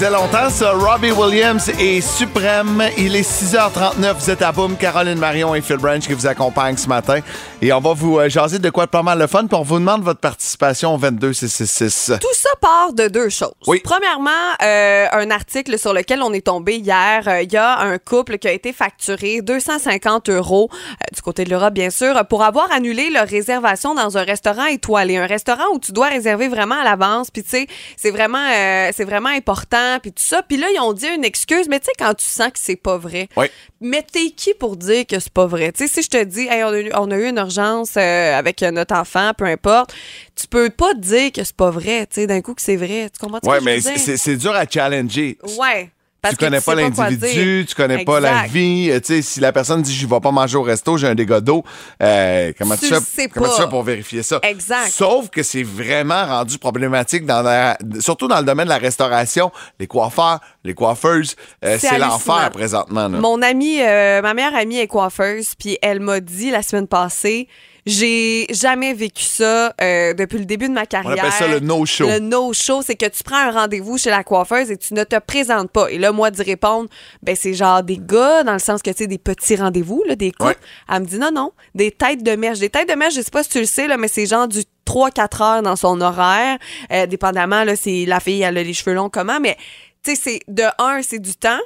[0.03, 0.71] faisait longtemps, ça.
[0.71, 2.83] Robbie Williams est suprême.
[2.97, 4.13] Il est 6h39.
[4.19, 4.75] Vous êtes à Boom.
[4.75, 7.19] Caroline Marion et Phil Branch qui vous accompagnent ce matin.
[7.65, 9.47] Et on va vous euh, jaser de quoi de pas mal le fun.
[9.47, 12.11] Puis on vous demande votre participation au 22666.
[12.19, 13.53] Tout ça part de deux choses.
[13.67, 13.79] Oui.
[13.81, 17.25] Premièrement, euh, un article sur lequel on est tombé hier.
[17.25, 20.69] Euh, Il y a un couple qui a été facturé 250 euros
[21.13, 25.15] du côté de l'Europe, bien sûr, pour avoir annulé leur réservation dans un restaurant étoilé.
[25.15, 27.31] Un restaurant où tu dois réserver vraiment à l'avance.
[27.31, 28.45] Puis tu sais, c'est vraiment,
[28.91, 29.99] c'est vraiment important.
[30.01, 30.41] Puis tout ça.
[30.43, 31.69] Puis là, ils ont dit une excuse.
[31.69, 33.29] Mais tu sais, quand tu sens que c'est pas vrai.
[33.37, 33.45] Oui.
[33.79, 35.71] Mais t'es qui pour dire que c'est pas vrai?
[35.71, 37.52] Tu sais, si je te dis, hey, on, a on a eu une urgence
[37.97, 39.93] euh, avec notre enfant, peu importe,
[40.35, 43.09] tu peux pas dire que c'est pas vrai, tu sais, d'un coup que c'est vrai.
[43.09, 45.37] Tu comprends je mais c'est dur à challenger.
[45.59, 45.91] Ouais.
[46.23, 48.89] Parce tu que connais pas l'individu, tu connais pas la vie.
[48.89, 51.15] Euh, Tu sais, si la personne dit je vais pas manger au resto, j'ai un
[51.15, 51.63] dégât d'eau,
[52.01, 54.39] euh, comment tu, Tu fais, comment tu fais pour vérifier ça?
[54.41, 54.89] Exact.
[54.89, 59.51] Sauf que c'est vraiment rendu problématique dans la- surtout dans le domaine de la restauration,
[59.79, 63.09] les coiffeurs, les coiffeuses, euh, C'est l'enfer présentement.
[63.09, 63.17] là.
[63.19, 67.49] Mon amie, euh, ma meilleure amie est coiffeuse, puis elle m'a dit la semaine passée,
[67.85, 71.25] j'ai jamais vécu ça euh, depuis le début de ma On carrière.
[71.25, 72.07] appelle ça le no-show.
[72.07, 75.17] Le no-show, c'est que tu prends un rendez-vous chez la coiffeuse et tu ne te
[75.19, 75.89] présentes pas.
[75.91, 76.89] Et là, moi, d'y répondre,
[77.21, 80.15] ben c'est genre des gars, dans le sens que, tu sais, des petits rendez-vous, là,
[80.15, 80.51] des couples.
[80.51, 80.55] Ouais.
[80.95, 82.59] Elle me dit non, non, des têtes de mèche.
[82.59, 84.47] Des têtes de mèche, je sais pas si tu le sais, là, mais c'est genre
[84.47, 86.57] du 3-4 heures dans son horaire.
[86.91, 89.57] Euh, dépendamment, là, c'est la fille, elle a les cheveux longs, comment, mais,
[90.03, 91.59] tu sais, c'est de un, c'est du temps.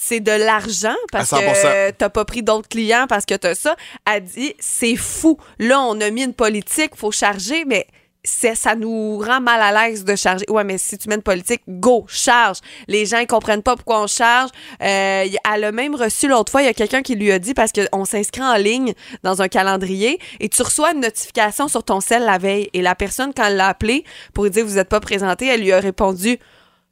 [0.00, 1.42] C'est de l'argent parce À 100%.
[1.62, 3.74] que t'as pas pris d'autres clients parce que t'as ça.
[4.08, 5.38] Elle dit c'est fou.
[5.58, 7.84] Là, on a mis une politique, faut charger, mais
[8.22, 10.44] c'est- ça nous rend mal à l'aise de charger.
[10.48, 12.58] Ouais, mais si tu mets une politique, go, charge.
[12.86, 14.50] Les gens, ils comprennent pas pourquoi on charge.
[14.82, 17.54] Euh, elle a même reçu l'autre fois, il y a quelqu'un qui lui a dit,
[17.54, 22.00] parce qu'on s'inscrit en ligne dans un calendrier et tu reçois une notification sur ton
[22.00, 22.70] cell la veille.
[22.72, 25.62] Et la personne, quand elle l'a appelé pour lui dire, vous êtes pas présenté, elle
[25.62, 26.38] lui a répondu,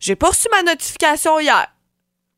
[0.01, 1.69] j'ai pas reçu ma notification hier.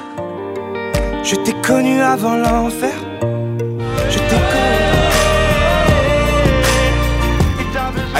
[1.22, 2.90] Je t'ai connu avant l'enfer.
[4.10, 4.18] Je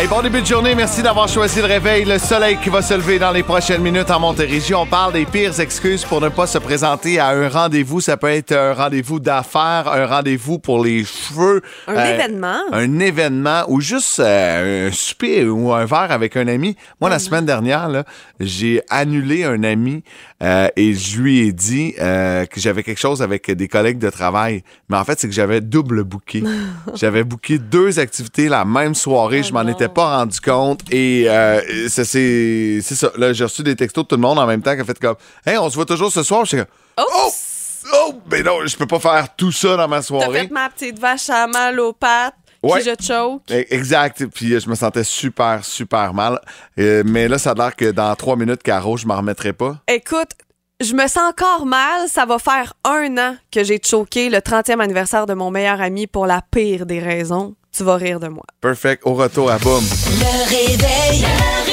[0.01, 0.75] Hey, bon début de journée.
[0.75, 2.07] Merci d'avoir choisi le réveil.
[2.07, 4.73] Le soleil qui va se lever dans les prochaines minutes en Montérégie.
[4.73, 8.01] On parle des pires excuses pour ne pas se présenter à un rendez-vous.
[8.01, 11.61] Ça peut être un rendez-vous d'affaires, un rendez-vous pour les cheveux.
[11.87, 12.61] Un euh, événement.
[12.73, 16.77] Un événement ou juste euh, un souper ou un verre avec un ami.
[16.99, 17.25] Moi, la Mm-hmm.
[17.27, 18.05] semaine dernière,
[18.41, 20.03] j'ai annulé un ami
[20.43, 24.63] euh, et je lui ai dit que j'avais quelque chose avec des collègues de travail.
[24.89, 26.43] Mais en fait, c'est que j'avais double booké.
[26.95, 29.43] j'avais booké deux activités la même soirée.
[29.43, 30.81] je m'en étais pas rendu compte.
[30.91, 33.11] Et euh, ça, c'est ça.
[33.17, 34.99] Là, j'ai reçu des textos de tout le monde en même temps qui a fait
[34.99, 36.45] comme Hey, on se voit toujours ce soir?
[36.45, 36.67] Je suis comme
[36.99, 37.31] Oh!
[37.95, 38.15] Oh!
[38.31, 40.41] Mais non, je peux pas faire tout ça dans ma T'as soirée.
[40.43, 42.83] fait ma petite vache à mal aux pattes, Ouais.
[42.83, 43.43] je choke.
[43.51, 44.27] Eh, Exact.
[44.27, 46.39] Puis euh, je me sentais super, super mal.
[46.79, 49.77] Euh, mais là, ça a l'air que dans trois minutes, Caro, je m'en remettrai pas.
[49.89, 50.29] Écoute,
[50.79, 52.07] je me sens encore mal.
[52.09, 56.07] Ça va faire un an que j'ai choqué le 30e anniversaire de mon meilleur ami
[56.07, 57.55] pour la pire des raisons.
[57.73, 58.45] Tu vas rire de moi.
[58.61, 59.03] Perfect.
[59.07, 59.83] Au retour à Boom.
[59.85, 61.21] Le réveil.
[61.21, 61.70] Le réveil.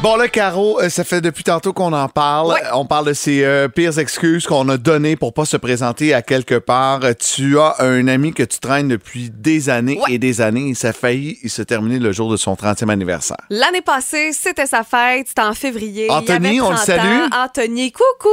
[0.00, 2.54] Bon, là, Caro, euh, ça fait depuis tantôt qu'on en parle.
[2.72, 6.22] On parle de ces euh, pires excuses qu'on a données pour pas se présenter à
[6.22, 7.00] quelque part.
[7.02, 10.74] Euh, Tu as un ami que tu traînes depuis des années et des années et
[10.74, 13.38] ça a failli se terminer le jour de son 30e anniversaire.
[13.50, 16.06] L'année passée, c'était sa fête, c'était en février.
[16.08, 17.00] Il Anthony, on le 30 salue.
[17.00, 17.28] ans.
[17.44, 18.28] Anthony, coucou.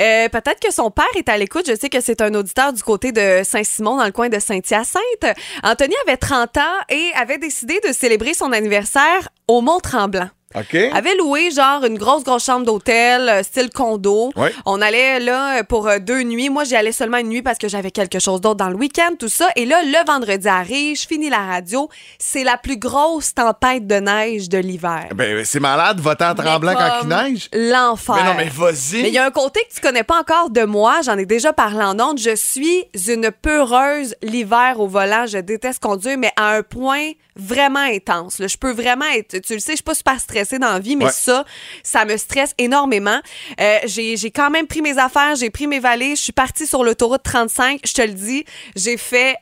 [0.00, 1.64] Euh, Peut-être que son père est à l'écoute.
[1.68, 5.36] Je sais que c'est un auditeur du côté de Saint-Simon, dans le coin de Saint-Hyacinthe.
[5.64, 10.28] Anthony avait 30 ans et avait décidé de célébrer son anniversaire au Mont-Tremblant.
[10.54, 10.74] OK?
[10.94, 14.32] Avait loué genre une grosse grosse chambre d'hôtel euh, style condo.
[14.34, 14.50] Ouais.
[14.64, 16.48] On allait là pour euh, deux nuits.
[16.48, 19.10] Moi j'y allais seulement une nuit parce que j'avais quelque chose d'autre dans le week-end
[19.18, 19.50] tout ça.
[19.56, 21.90] Et là le vendredi arrive, je finis la radio.
[22.18, 25.08] C'est la plus grosse tempête de neige de l'hiver.
[25.14, 27.48] Ben, c'est malade, votant tremblant quand il neige.
[27.52, 28.14] L'enfer.
[28.16, 29.02] Mais non, mais vas-y.
[29.02, 31.00] Mais il y a un côté que tu connais pas encore de moi.
[31.04, 32.18] J'en ai déjà parlé en ondes.
[32.18, 35.26] Je suis une peureuse l'hiver au volant.
[35.26, 38.38] Je déteste conduire, mais à un point vraiment intense.
[38.38, 38.46] là.
[38.48, 39.38] Je peux vraiment être.
[39.40, 41.10] Tu le sais, je suis pas super stressée dans la vie, mais Ouais.
[41.12, 41.44] ça,
[41.82, 43.20] ça me stresse énormément.
[43.60, 46.66] Euh, j'ai j'ai quand même pris mes affaires, j'ai pris mes valises, je suis partie
[46.66, 47.80] sur l'autoroute 35.
[47.84, 48.44] Je te le dis,
[48.76, 49.36] j'ai fait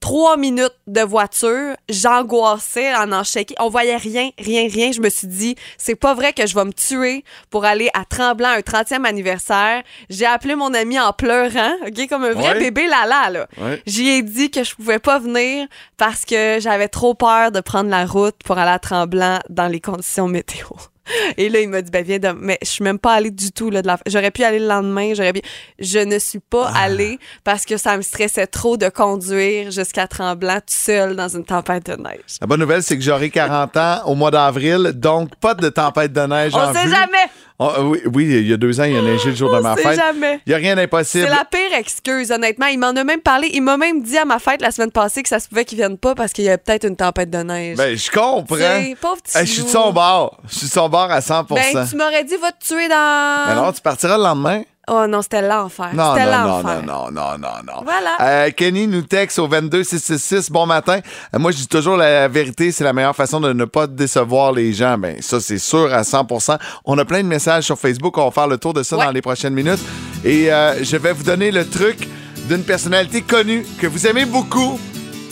[0.00, 3.56] trois minutes de voiture, j'angoissais en en shaking.
[3.60, 4.92] On voyait rien, rien, rien.
[4.92, 8.04] Je me suis dit, c'est pas vrai que je vais me tuer pour aller à
[8.04, 9.82] Tremblant un 30e anniversaire.
[10.10, 12.58] J'ai appelé mon ami en pleurant, OK, comme un vrai Ouais.
[12.60, 13.46] bébé lala, là.
[13.58, 13.82] Ouais.
[13.86, 17.90] J'y ai dit que je pouvais pas venir parce que j'avais trop peur de prendre
[17.90, 20.66] la route pour aller à Tremblant dans les conditions météo.
[21.36, 22.28] Et là, il m'a dit, ben viens, de...
[22.38, 23.70] mais je suis même pas allée du tout.
[23.70, 23.98] Là, de la...
[24.06, 25.40] J'aurais pu aller le lendemain, j'aurais pu...
[25.78, 26.82] Je ne suis pas Ah.
[26.84, 31.44] allée parce que ça me stressait trop de conduire jusqu'à Tremblant tout seul dans une
[31.44, 32.38] tempête de neige.
[32.40, 36.12] La bonne nouvelle, c'est que j'aurai 40 ans au mois d'avril, donc pas de tempête
[36.12, 36.90] de neige On en sait vue.
[36.90, 37.30] jamais!
[37.60, 39.58] Oh, oui, oui, il y a deux ans, il y a neigé le jour de
[39.60, 39.96] ma fête.
[39.96, 40.40] jamais.
[40.46, 41.24] Il n'y a rien d'impossible.
[41.24, 42.66] C'est la pire excuse, honnêtement.
[42.66, 43.50] Il m'en a même parlé.
[43.52, 45.76] Il m'a même dit à ma fête la semaine passée que ça se pouvait qu'il
[45.76, 47.76] vienne pas parce qu'il y avait peut-être une tempête de neige.
[47.76, 48.56] Ben, je comprends.
[49.00, 50.38] Pauvre petit Hey, je suis de son bord.
[50.48, 53.44] Je suis de son bord à 100% Ben, tu m'aurais dit, va te tuer dans.
[53.48, 54.62] Ben non, tu partiras le lendemain?
[54.90, 55.90] Oh non, c'était l'enfer.
[55.94, 56.82] Non, C'était non, non, l'enfer.
[56.86, 57.82] non, non, non, non, non.
[57.84, 58.16] Voilà.
[58.20, 60.50] Euh, Kenny nous texte au 22666.
[60.50, 61.00] Bon matin.
[61.34, 64.52] Euh, moi, je dis toujours la vérité, c'est la meilleure façon de ne pas décevoir
[64.52, 64.96] les gens.
[64.98, 68.16] Ben, ça, c'est sûr à 100% On a plein de messages sur Facebook.
[68.18, 69.80] On va faire le tour de ça dans les prochaines minutes.
[70.24, 72.08] Et euh, je vais vous donner le truc
[72.48, 74.80] d'une personnalité connue que vous aimez beaucoup.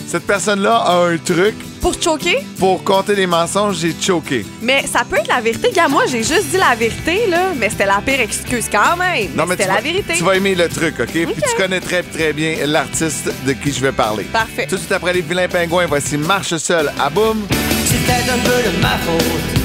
[0.06, 1.54] Cette personne-là a un truc.
[1.80, 2.38] Pour choquer?
[2.58, 4.46] Pour compter les mensonges, j'ai choqué.
[4.62, 5.70] Mais ça peut être la vérité.
[5.74, 7.52] Gars, moi, j'ai juste dit la vérité, là.
[7.56, 9.30] Mais c'était la pire excuse quand même.
[9.34, 10.14] Non, mais c'était la vas, vérité.
[10.16, 11.10] tu vas aimer le truc, OK?
[11.10, 14.24] Puis tu connais très, très bien l'artiste de qui je vais parler.
[14.24, 14.66] Parfait.
[14.68, 17.44] Tout de suite après les vilains pingouins, voici Marche seul à boum.
[17.84, 19.55] C'était un peu de ma faute.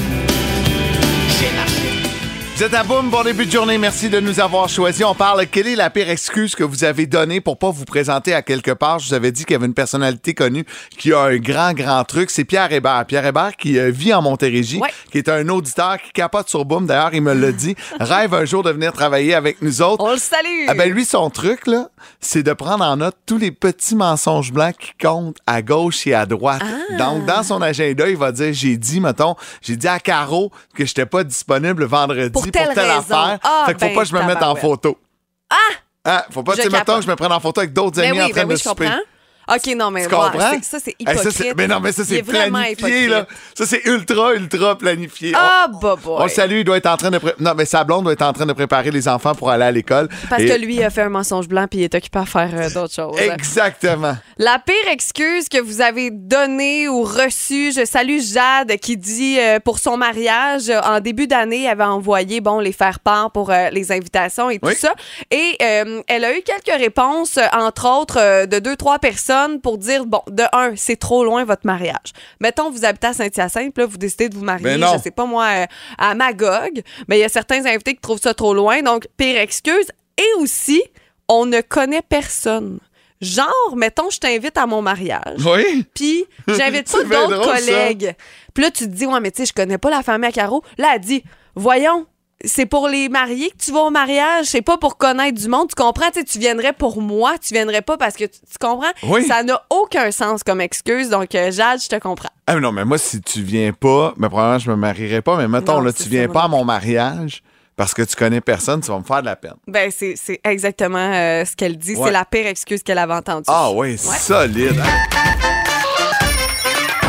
[2.54, 3.78] Vous êtes à boum, bon début de journée.
[3.78, 5.02] Merci de nous avoir choisis.
[5.06, 8.34] On parle, quelle est la pire excuse que vous avez donnée pour pas vous présenter
[8.34, 8.98] à quelque part?
[8.98, 10.66] Je vous avais dit qu'il y avait une personnalité connue
[10.98, 12.30] qui a un grand, grand truc.
[12.30, 13.06] C'est Pierre Hébert.
[13.08, 16.86] Pierre Hébert qui euh, vit en Montérégie, qui est un auditeur qui capote sur boum.
[16.86, 17.74] D'ailleurs, il me l'a dit.
[18.00, 20.04] Rêve un jour de venir travailler avec nous autres.
[20.04, 20.66] On le salue.
[20.68, 21.88] Ah ben lui, son truc, là,
[22.20, 26.12] c'est de prendre en note tous les petits mensonges blancs qui comptent à gauche et
[26.12, 26.62] à droite.
[26.62, 26.96] Ah.
[26.98, 30.84] Donc, dans son agenda, il va dire, j'ai dit, mettons, j'ai dit à Caro que
[30.84, 32.98] j'étais pas disponible vendredi pour, telle raison.
[32.98, 33.38] affaire.
[33.42, 34.98] Ah, fait qu'il faut ben, pas que je me mette en photo.
[35.50, 35.56] Ah!
[36.04, 38.10] Ah, faut pas, tu sais, mettons que je me prenne en photo avec d'autres Ben
[38.10, 38.88] amis en train ben oui, de souper.
[39.48, 40.38] OK, non, mais Tu comprends?
[40.62, 43.26] ça, c'est Hey, ça, mais non, mais ça, Il c'est planifié, là.
[43.56, 45.32] Ça, c'est ultra, ultra planifié.
[45.34, 45.96] Ah, On- bah.
[46.06, 47.18] On le salue, il doit être en train de...
[47.18, 49.64] pré- Non, mais sa blonde doit être en train de préparer les enfants pour aller
[49.64, 50.08] à l'école.
[50.30, 52.50] Parce Et- que lui a fait un mensonge blanc puis il est occupé à faire
[52.54, 53.18] euh, d'autres choses.
[53.20, 54.16] Exactement.
[54.38, 59.58] La pire excuse que vous avez donnée ou reçue, je salue Jade qui dit euh,
[59.58, 63.50] pour son mariage, euh, en début d'année, elle avait envoyé bon les faire part pour
[63.72, 64.76] les invitations et tout Oui.
[64.76, 64.92] ça.
[65.30, 70.06] Et elle a eu quelques réponses, entre autres, de deux, trois personnes personne pour dire,
[70.06, 72.12] bon, de un, c'est trop loin votre mariage.
[72.40, 75.10] Mettons, vous habitez à Saint-Hyacinthe, puis là, vous décidez de vous marier, Ben je sais
[75.10, 75.66] pas moi, euh,
[75.98, 76.82] à Magog.
[77.08, 79.90] Mais il y a certains invités qui trouvent ça trop loin, donc pire excuse.
[80.18, 80.82] Et aussi,
[81.28, 82.78] on ne connaît personne.
[83.20, 85.44] Genre, mettons, je t'invite à mon mariage.
[85.46, 85.86] Oui.
[85.94, 88.14] Puis j'invite pas d'autres collègues.
[88.52, 90.32] Puis là, tu te dis, ouais, mais tu sais, je connais pas la famille à
[90.32, 90.62] Caro.
[90.76, 91.22] Là, elle dit,
[91.54, 92.06] voyons,
[92.44, 95.68] c'est pour les mariés que tu vas au mariage, c'est pas pour connaître du monde.
[95.68, 96.10] Tu comprends?
[96.10, 98.90] Tu sais, tu viendrais pour moi, tu viendrais pas parce que tu, tu comprends?
[99.04, 99.24] Oui.
[99.26, 101.08] Ça n'a aucun sens comme excuse.
[101.08, 102.30] Donc, euh, Jade, je te comprends.
[102.46, 105.36] Ah, mais non, mais moi, si tu viens pas, mais probablement, je me marierai pas,
[105.36, 107.42] mais mettons, Non, là, tu viens pas à mon mariage
[107.76, 109.54] parce que tu connais personne, tu vas me faire de la peine.
[109.66, 111.94] Ben, c'est c'est exactement euh, ce qu'elle dit.
[111.94, 112.06] Ouais.
[112.06, 113.44] C'est la pire excuse qu'elle avait entendue.
[113.48, 114.82] Ah oui, solide.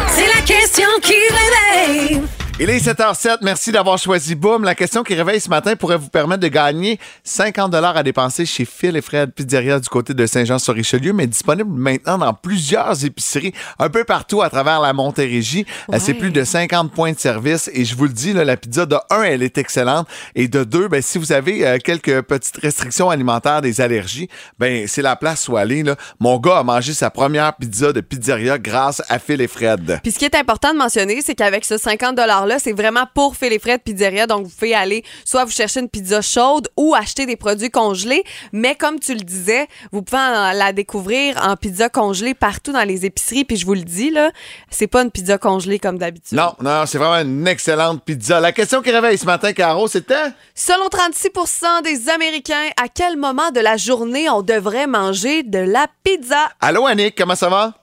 [0.10, 2.22] C'est la question qui réveille.
[2.60, 3.38] Il est 7h07.
[3.42, 4.64] Merci d'avoir choisi Boom.
[4.64, 8.64] La question qui réveille ce matin pourrait vous permettre de gagner 50 à dépenser chez
[8.64, 13.90] Phil et Fred Pizzeria du côté de Saint-Jean-sur-Richelieu, mais disponible maintenant dans plusieurs épiceries un
[13.90, 15.66] peu partout à travers la Montérégie.
[15.98, 18.86] C'est plus de 50 points de service et je vous le dis, là, la pizza
[18.86, 22.58] de 1, elle est excellente et de 2, ben, si vous avez euh, quelques petites
[22.58, 25.82] restrictions alimentaires, des allergies, ben, c'est la place où aller.
[25.82, 25.96] Là.
[26.20, 30.00] Mon gars a mangé sa première pizza de pizzeria grâce à Phil et Fred.
[30.04, 33.36] Puis ce qui est important de mentionner, c'est qu'avec ce 50 $-là, c'est vraiment pour
[33.36, 34.28] faire les frais de pizzeria.
[34.28, 38.24] Donc, vous pouvez aller soit vous chercher une pizza chaude ou acheter des produits congelés.
[38.52, 42.88] Mais comme tu le disais, vous pouvez en- la découvrir en pizza congelée partout dans
[42.88, 43.46] les épiceries.
[43.46, 44.32] Puis je vous le dis, là,
[44.70, 46.38] c'est pas une pizza congelée comme d'habitude.
[46.38, 48.40] Non, non, c'est vraiment une excellente pizza.
[48.40, 50.16] La question qui réveille ce matin, Caro, c'était?
[50.56, 55.88] Selon 36% des Américains, à quel moment de la journée on devrait manger de la
[56.04, 56.50] pizza?
[56.62, 57.74] Allô, Annick, comment ça va?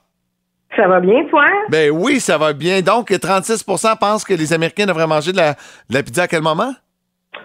[0.75, 1.45] Ça va bien, toi?
[1.69, 2.81] Ben oui, ça va bien.
[2.81, 6.41] Donc, 36% pensent que les Américains devraient manger de la, de la pizza à quel
[6.41, 6.73] moment?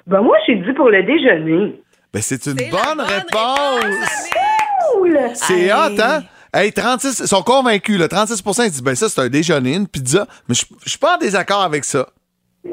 [0.07, 1.81] Ben moi, j'ai dit pour le déjeuner.
[2.13, 4.31] Ben, c'est une bonne, réponse.
[4.93, 5.19] Cool!
[5.35, 6.23] C'est hot, hein?
[6.55, 8.07] Hey, 36, ils sont convaincus, là.
[8.07, 10.27] 36% ils disent, ben ça, c'est un déjeuner, une pizza.
[10.49, 12.07] Mais je je suis pas en désaccord avec ça.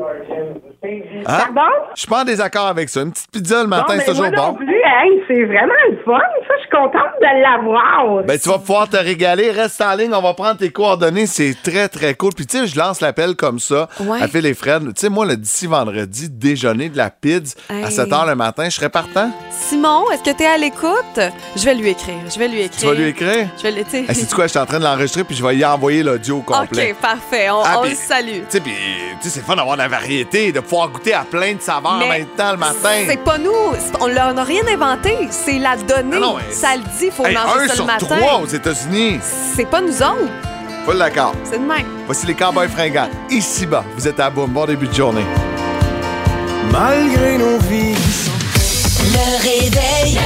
[0.03, 1.23] Hein?
[1.25, 1.71] Pardon?
[1.95, 3.01] Je suis pas en désaccord avec ça.
[3.01, 4.56] Une petite pizza le matin, Bon, c'est toujours moi non bon.
[4.56, 6.17] plus, hey, c'est vraiment le fun.
[6.19, 8.23] Ça, je suis contente de l'avoir.
[8.23, 9.51] Ben, tu vas pouvoir te régaler.
[9.51, 11.25] Reste en ligne, on va prendre tes coordonnées.
[11.25, 12.34] C'est très, très cool.
[12.36, 14.21] Puis, tu sais, je lance l'appel comme ça Ouais.
[14.21, 14.84] à Phil et Fred.
[14.88, 17.91] Tu sais, moi, le d'ici vendredi, déjeuner de la pizza à Hey.
[17.91, 19.32] 7 h le matin, je serais partant.
[19.51, 21.19] Simon, est-ce que tu es à l'écoute?
[21.56, 22.15] Je vais lui écrire.
[22.34, 22.79] Je vais lui écrire.
[22.79, 23.47] Tu vas lui écrire?
[23.58, 24.45] Je vais lui tu sais- Hey, C'est quoi?
[24.45, 26.91] Je suis en train de l'enregistrer, puis je vais y envoyer l'audio au complet.
[26.91, 27.49] OK, parfait.
[27.49, 28.27] On, Ah, on puis- le salue.
[28.29, 28.73] Tu sais, puis,
[29.21, 31.91] tu sais, c'est fun d'avoir de la variété, de pouvoir goûter à plein de saveurs
[31.91, 33.04] en Mais même temps le matin.
[33.06, 33.52] C'est pas nous.
[34.00, 35.28] On n'a rien inventé.
[35.30, 36.15] C'est la donnée.
[36.15, 37.08] Ah non, mais- ça le dit.
[37.08, 38.06] Il faut Hey, manger un ça sur le matin.
[38.17, 39.19] trois aux États-Unis.
[39.56, 40.32] C'est pas nous autres.
[40.86, 41.34] Full d'accord.
[41.43, 41.86] C'est de même.
[42.06, 43.10] Voici les Cowboys fringants.
[43.30, 44.52] Ici-bas, vous êtes à boum.
[44.52, 45.26] Bon début de journée.
[46.72, 47.96] Malgré nos vies.
[49.12, 50.17] Le réveil.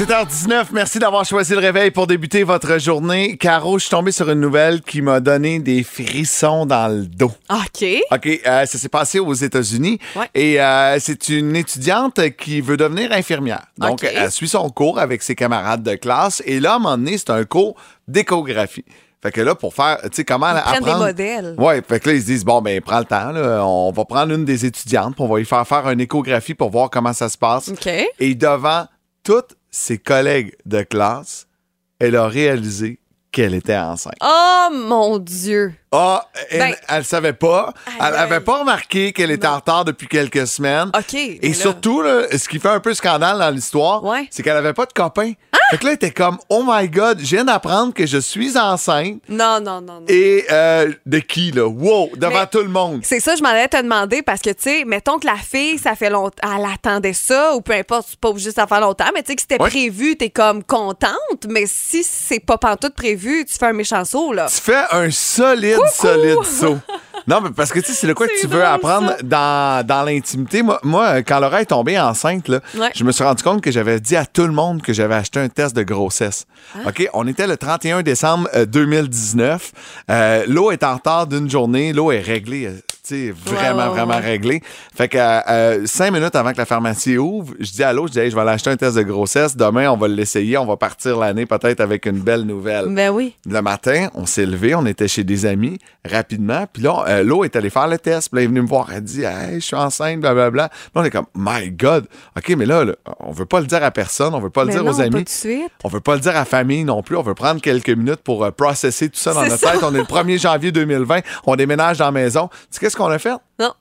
[0.00, 3.36] 7h19, merci d'avoir choisi le réveil pour débuter votre journée.
[3.36, 7.30] Caro, je suis tombé sur une nouvelle qui m'a donné des frissons dans le dos.
[7.50, 7.84] OK.
[8.10, 10.30] OK, euh, ça s'est passé aux États-Unis Ouais.
[10.34, 13.66] et euh, c'est une étudiante qui veut devenir infirmière.
[13.76, 16.96] Donc, elle suit son cours avec ses camarades de classe et là, à un moment
[16.96, 17.76] donné, c'est un cours
[18.08, 18.86] d'échographie.
[19.22, 21.06] Fait que là, pour faire, tu sais, comment Ils prennent des apprendre...
[21.08, 21.54] modèles.
[21.58, 24.06] Ouais, fait que là, ils se disent, bon, ben, prends le temps, là, on va
[24.06, 27.12] prendre une des étudiantes, puis on va lui faire faire une échographie pour voir comment
[27.12, 27.68] ça se passe.
[27.68, 27.90] OK.
[28.18, 28.86] Et devant
[29.22, 31.48] toutes ses collègues de classe,
[31.98, 32.99] elle a réalisé
[33.32, 34.14] qu'elle était enceinte.
[34.22, 35.74] Oh mon Dieu.
[35.92, 37.72] Ah, elle, Ben- elle savait pas.
[37.98, 40.90] Elle Aïe, avait pas remarqué qu'elle était en retard depuis quelques semaines.
[40.96, 41.14] OK.
[41.14, 44.28] Et là- surtout, là, ce qui fait un peu scandale dans l'histoire, Ouais.
[44.30, 45.32] c'est qu'elle avait pas de copain.
[45.52, 45.58] Ah!
[45.72, 48.56] Fait que là, elle était comme, oh my God, je viens d'apprendre que je suis
[48.56, 49.20] enceinte.
[49.28, 50.04] Non, non, non, non.
[50.08, 51.66] Et euh, de qui, là?
[51.66, 53.00] Wow, devant Mais- tout le monde.
[53.04, 55.78] C'est ça, je m'en allais te demander parce que, tu sais, mettons que la fille,
[55.78, 58.80] ça fait longtemps, elle attendait ça ou peu importe, c'est pas obligé que ça fait
[58.80, 59.70] longtemps, mais tu sais que c'était Ouais.
[59.70, 64.32] prévu, t'es comme contente, mais si c'est pas pantoute prévu, tu fais un méchant saut,
[64.32, 64.46] là.
[64.48, 66.78] Tu fais un solide, solide saut.
[67.26, 70.02] Non, mais parce que tu sais, c'est le quoi que tu veux apprendre dans, dans
[70.04, 70.62] l'intimité.
[70.62, 72.90] Moi, moi, quand Laura est tombée enceinte, là, Ouais.
[72.94, 75.38] je me suis rendu compte que j'avais dit à tout le monde que j'avais acheté
[75.38, 76.46] un test de grossesse.
[76.74, 76.88] Ah.
[76.88, 77.08] OK?
[77.12, 79.72] On était le 31 décembre euh, 2019.
[80.10, 81.92] Euh, L'eau est en retard d'une journée.
[81.92, 82.70] L'eau est réglée.
[83.16, 84.62] Sais, vraiment, vraiment réglée.
[84.94, 88.12] Fait que euh, cinq minutes avant que la pharmacie ouvre, je dis à l'autre, je
[88.12, 89.56] dis, Hey, je vais aller acheter un test de grossesse.
[89.56, 90.58] Demain, on va l'essayer.
[90.58, 92.86] On va partir l'année peut-être avec une belle nouvelle.
[92.88, 93.34] Ben oui.
[93.46, 96.66] Le matin, on s'est levé, on était chez des amis rapidement.
[96.72, 98.30] Puis là, euh, l'eau est allée faire le test.
[98.30, 98.88] Puis là, elle est venue me voir.
[98.92, 100.68] Elle dit Hey, je suis enceinte, blablabla.
[100.68, 102.06] Puis on est comme My God.
[102.36, 104.34] OK, mais là, là, on veut pas le dire à personne.
[104.34, 105.24] On veut pas le Mais dire non, aux amis.
[105.84, 107.16] On veut pas le dire à la famille non plus.
[107.16, 109.72] On veut prendre quelques minutes pour euh, processer tout ça dans notre ça.
[109.72, 109.82] tête.
[109.82, 111.20] On est le 1er janvier 2020.
[111.46, 112.48] On déménage dans la maison.
[112.48, 113.36] Tu sais, qu'est-ce qu'on a fait?
[113.58, 113.72] Non.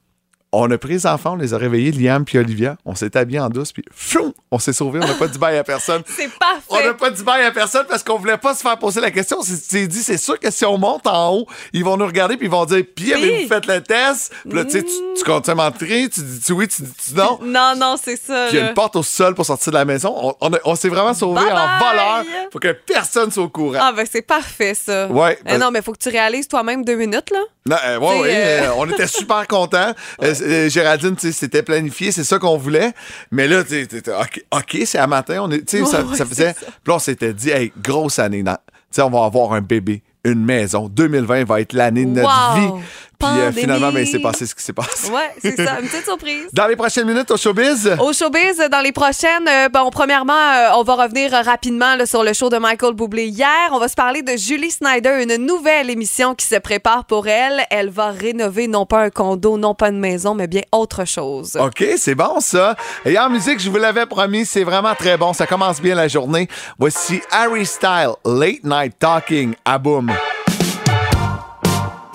[0.51, 2.75] On a pris les enfants, on les a réveillés, Liam puis Olivia.
[2.83, 4.99] On s'est habillés en douce, puis pfiou, on s'est sauvés.
[5.03, 6.01] On n'a pas dit bye à personne.
[6.17, 6.29] C'est On
[6.73, 6.87] parfait.
[6.87, 9.37] n'a pas dit bye à personne parce qu'on voulait pas se faire poser la question.
[9.39, 12.35] On s'est dit, c'est sûr que si on monte en haut, ils vont nous regarder
[12.35, 14.33] puis ils vont dire, puis avez-vous fait le test?
[14.47, 17.13] Puis là, tu sais, tu, tu continues à m'entrer, tu dis oui, tu dis tu
[17.15, 17.37] non.
[17.43, 18.47] Non, non, c'est ça.
[18.49, 20.15] Puis il y a une porte au sol pour sortir de la maison.
[20.17, 21.79] On, on on s'est vraiment sauvé Bye en bye!
[21.79, 23.77] voleur pour que personne soit au courant.
[23.79, 25.05] Ah, ben c'est parfait, ça.
[25.07, 27.39] Ouais, Eh ben- non, mais faut que tu réalises toi-même deux minutes, là.
[27.67, 29.93] Non, euh, ouais, euh, euh, on était super contents.
[30.23, 32.91] Euh, euh, Géraldine, c'était planifié, c'est ça qu'on voulait.
[33.31, 34.11] Mais là, tu sais, t'étais,
[34.51, 35.39] OK, c'est à matin.
[35.43, 36.53] On est, tu sais, ça, Ouais, ça ouais, faisait.
[36.53, 38.43] Puis là, on s'était dit, hey, grosse année.
[38.43, 38.59] dans- Tu
[38.91, 40.89] sais, on va avoir un bébé, une maison.
[40.89, 42.27] 2020 va être l'année de notre
[42.71, 42.77] Wow!
[42.77, 42.83] vie.
[43.19, 45.11] Puis euh, finalement, ben, c'est passé ce qui s'est passé.
[45.11, 45.79] Ouais, c'est ça.
[45.81, 46.47] Une petite surprise.
[46.53, 47.97] Dans les prochaines minutes au showbiz?
[47.99, 52.23] Au showbiz, dans les prochaines, euh, bon, premièrement, euh, on va revenir rapidement là, sur
[52.23, 53.69] le show de Michael Bublé hier.
[53.73, 57.61] On va se parler de Julie Snyder, une nouvelle émission qui se prépare pour elle.
[57.71, 61.57] Elle va rénover non pas un condo, non pas une maison, mais bien autre chose.
[61.59, 62.77] OK, c'est bon ça.
[63.05, 65.33] Et en musique, je vous l'avais promis, c'est vraiment très bon.
[65.33, 66.47] Ça commence bien la journée.
[66.79, 70.09] Voici Harry Style, Late Night Talking à Boom.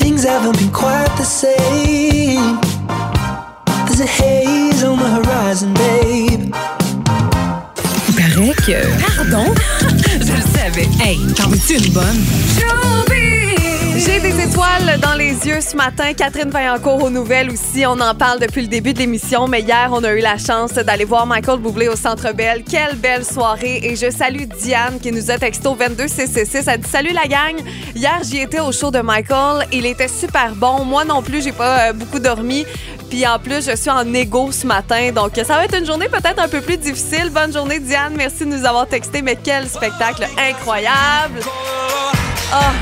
[0.05, 2.61] Things haven't been quite the same.
[3.87, 6.55] There's a haze on the horizon, babe.
[8.09, 8.83] Il paraît que.
[9.17, 9.55] Pardon?
[10.21, 10.89] Je le savais.
[11.01, 12.23] Hey, t'en veux-tu une bonne?
[14.07, 16.13] J'ai des étoiles dans les yeux ce matin.
[16.13, 17.87] Catherine Vaillancourt aux nouvelles aussi.
[17.87, 20.73] On en parle depuis le début de l'émission, mais hier, on a eu la chance
[20.75, 22.65] d'aller voir Michael Bublé au Centre Bell.
[22.69, 23.81] Quelle belle soirée.
[23.83, 26.65] Et je salue Diane qui nous a texté au 22CC6.
[26.67, 27.57] Elle dit Salut la gang.
[27.95, 29.67] Hier, j'y étais au show de Michael.
[29.73, 30.85] Il était super bon.
[30.85, 32.67] Moi non plus, j'ai pas euh, beaucoup dormi.
[33.09, 35.13] Puis en plus, je suis en égo ce matin.
[35.13, 37.31] Donc, ça va être une journée peut-être un peu plus difficile.
[37.31, 38.13] Bonne journée, Diane.
[38.17, 39.23] Merci de nous avoir texté.
[39.23, 41.41] Mais quel spectacle incroyable.
[42.53, 42.73] Ah.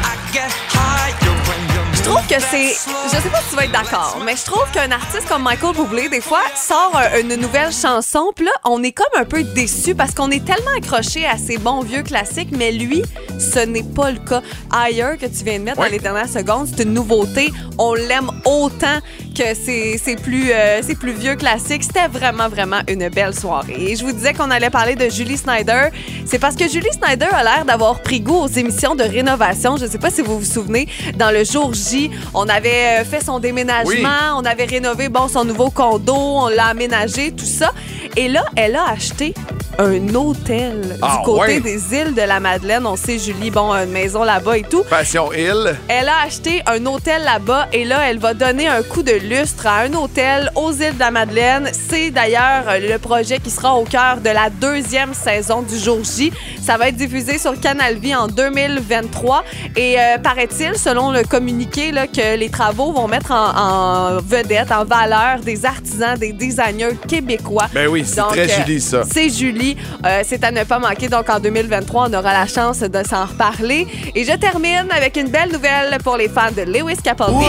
[1.94, 2.74] Je trouve que c'est.
[3.12, 5.76] Je sais pas si tu vas être d'accord, mais je trouve qu'un artiste comme Michael
[5.76, 9.94] Bublé, des fois, sort une nouvelle chanson, puis là, on est comme un peu déçu
[9.94, 13.02] parce qu'on est tellement accroché à ces bons vieux classiques, mais lui,
[13.38, 14.42] ce n'est pas le cas.
[14.70, 17.52] Ailleurs que tu viens de mettre dans les dernières secondes, c'est une nouveauté.
[17.78, 18.98] On l'aime autant
[19.32, 21.82] que c'est c'est plus, euh, plus vieux classique.
[21.84, 23.76] C'était vraiment, vraiment une belle soirée.
[23.90, 25.88] Et je vous disais qu'on allait parler de Julie Snyder.
[26.26, 29.76] C'est parce que Julie Snyder a l'air d'avoir pris goût aux émissions de rénovation.
[29.76, 33.22] Je sais pas si vous vous souvenez, dans le jour J, on avait euh, fait
[33.24, 34.04] son déménagement, Oui.
[34.36, 37.72] on avait rénové bon son nouveau condo, on l'a aménagé, tout ça.
[38.16, 39.32] Et là, elle a acheté
[39.78, 41.60] un hôtel Ah, du côté ouais.
[41.60, 42.86] des îles de la Madeleine.
[42.86, 44.84] On sait, Julie, bon, une maison là-bas et tout.
[44.88, 45.76] Passion Hill.
[45.88, 49.66] Elle a acheté un hôtel là-bas et là, elle va donner un coup de lustre
[49.66, 51.70] à un hôtel aux îles de la Madeleine.
[51.72, 55.98] C'est d'ailleurs euh, le projet qui sera au cœur de la deuxième saison du jour
[56.04, 56.32] J.
[56.60, 59.44] Ça va être diffusé sur Canal Vie en 2023
[59.76, 64.70] et euh, paraît-il, selon le communiqué, là, que les travaux vont mettre en, en vedette,
[64.72, 67.66] en valeur des artisans, des designers québécois.
[67.72, 69.02] Ben oui, c'est très euh, Julie, ça.
[69.10, 69.76] C'est Julie.
[70.04, 71.08] Euh, c'est à ne pas manquer.
[71.08, 73.86] Donc, en 2023, on aura la chance de s'en reparler.
[74.14, 77.44] Et je termine avec une belle nouvelle pour les fans de Lewis Capaldi.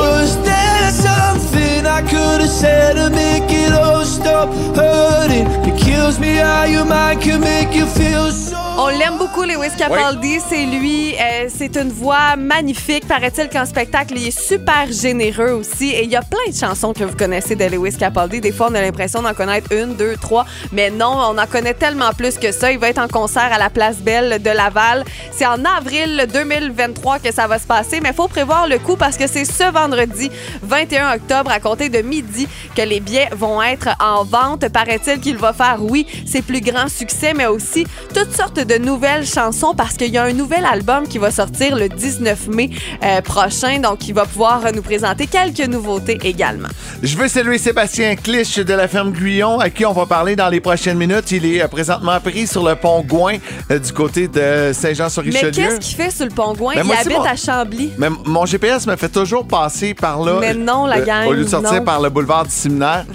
[1.63, 5.47] Was there something I could have said to make it all stop hurting?
[5.69, 8.63] It kills me how your mind can make you feel so.
[8.76, 10.39] On l'aime beaucoup, Lewis Capaldi.
[10.49, 11.13] C'est lui.
[11.13, 13.08] Euh, c'est une voix magnifique.
[13.08, 15.91] Paraît-il qu'en spectacle, il est super généreux aussi.
[15.91, 18.41] Et il y a plein de chansons que vous connaissez de Lewis Capaldi.
[18.41, 20.45] Des fois, on a l'impression d'en connaître une, deux, trois.
[20.71, 22.71] Mais non, on en connaît tellement plus que ça.
[22.71, 25.06] Il va être en concert à la Place Belle de Laval.
[25.32, 27.99] C'est en avril 2023 que ça va se passer.
[28.02, 30.32] Mais il faut prévoir le coup parce que c'est ce vendredi
[30.63, 34.68] 21 octobre à compter de midi que les billets vont être en vente.
[34.70, 39.26] Paraît-il qu'il va faire, oui, ses plus grands succès, mais aussi toutes sortes de nouvelles
[39.26, 42.70] chansons parce qu'il y a un nouvel album qui va sortir le 19 mai
[43.04, 43.80] euh, prochain.
[43.80, 46.68] Donc, il va pouvoir nous présenter quelques nouveautés également.
[47.02, 50.50] Je veux saluer Sébastien Clich de la ferme Guyon, à qui on va parler dans
[50.50, 51.32] les prochaines minutes.
[51.32, 53.38] Il est euh, présentement pris sur le pont Gouin
[53.72, 55.52] euh, du côté de Mais Saint-Jean-sur-Richelieu.
[55.52, 56.74] qu'est-ce qu'il fait sur le pont Gouin?
[56.76, 57.92] Mais Il habite mon- à Chambly.
[57.98, 60.38] Mais mon GPS me fait toujours passer par là.
[60.39, 61.84] Mais non, la gang, lieu de sortir non.
[61.86, 63.06] par le boulevard du séminaire.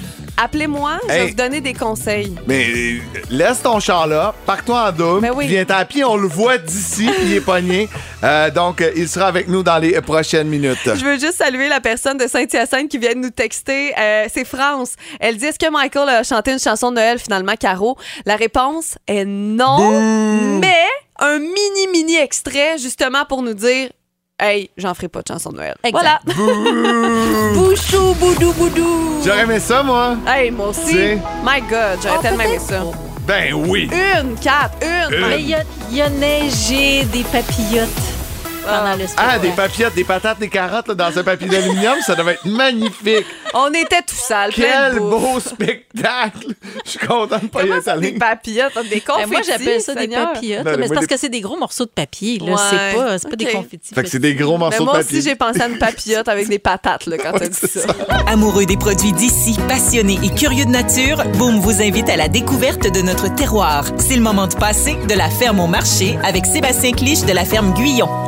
[0.40, 1.28] Appelez-moi, je vais Hey.
[1.30, 2.32] vous donner des conseils.
[2.46, 5.48] Mais euh, laisse ton char là, pars-toi en double, Mais oui.
[5.48, 7.88] viens à pied, on le voit d'ici, il est pogné.
[8.22, 10.78] Euh, donc, euh, il sera avec nous dans les prochaines minutes.
[10.84, 13.92] Je veux juste saluer la personne de Saint-Hyacinthe qui vient de nous texter.
[13.98, 14.92] Euh, c'est France.
[15.18, 17.96] Elle dit Est-ce que Michael a chanté une chanson de Noël finalement, Caro?
[18.24, 20.58] La réponse est non.
[20.60, 20.84] Mais
[21.18, 23.88] un mini, mini extrait justement pour nous dire
[24.40, 25.74] Hey, j'en ferai pas de chanson de Noël.
[25.90, 26.20] Voilà.
[27.54, 29.20] Bouchou, boudou, boudou.
[29.24, 30.16] J'aurais aimé ça, moi.
[30.26, 30.92] Hey, moi aussi.
[30.92, 32.82] C'est- My God, j'aurais Oh, tellement aimé ça.
[33.26, 33.90] Ben oui.
[33.92, 35.12] Une, quatre, une.
[35.14, 35.26] Une.
[35.28, 37.88] Mais il y a, il y a neigé des papillotes.
[38.68, 39.40] Pendant le Ah, spectacle.
[39.40, 43.26] des papillettes, des patates, des carottes là, dans un papier d'aluminium, ça devait être magnifique.
[43.54, 45.20] On était tout sales, plein de Quel bouffe.
[45.34, 46.54] beau spectacle!
[46.84, 48.18] Je suis content de pas y être ça, des allé.
[48.18, 49.30] papillotes, des Ben, confettis?
[49.30, 50.58] moi, j'appelle ça des papillotes.
[50.64, 52.38] Non, mais c'est moi, parce des- que c'est des gros morceaux de papier.
[52.38, 52.52] Là.
[52.52, 53.94] Ouais, C'est pas, c'est pas des confettis.
[53.94, 55.22] Fait que c'est des gros Mais morceaux moi de aussi, papier.
[55.22, 57.80] j'ai pensé à une papillote avec des patates là, quand t'as dit ça.
[58.26, 62.82] Amoureux des produits d'ici, passionnés et curieux de nature, Boom vous invite à la découverte
[62.92, 63.84] de notre terroir.
[63.98, 67.44] C'est le moment de passer de la ferme au marché avec Sébastien Clich de la
[67.44, 68.27] ferme Guyon.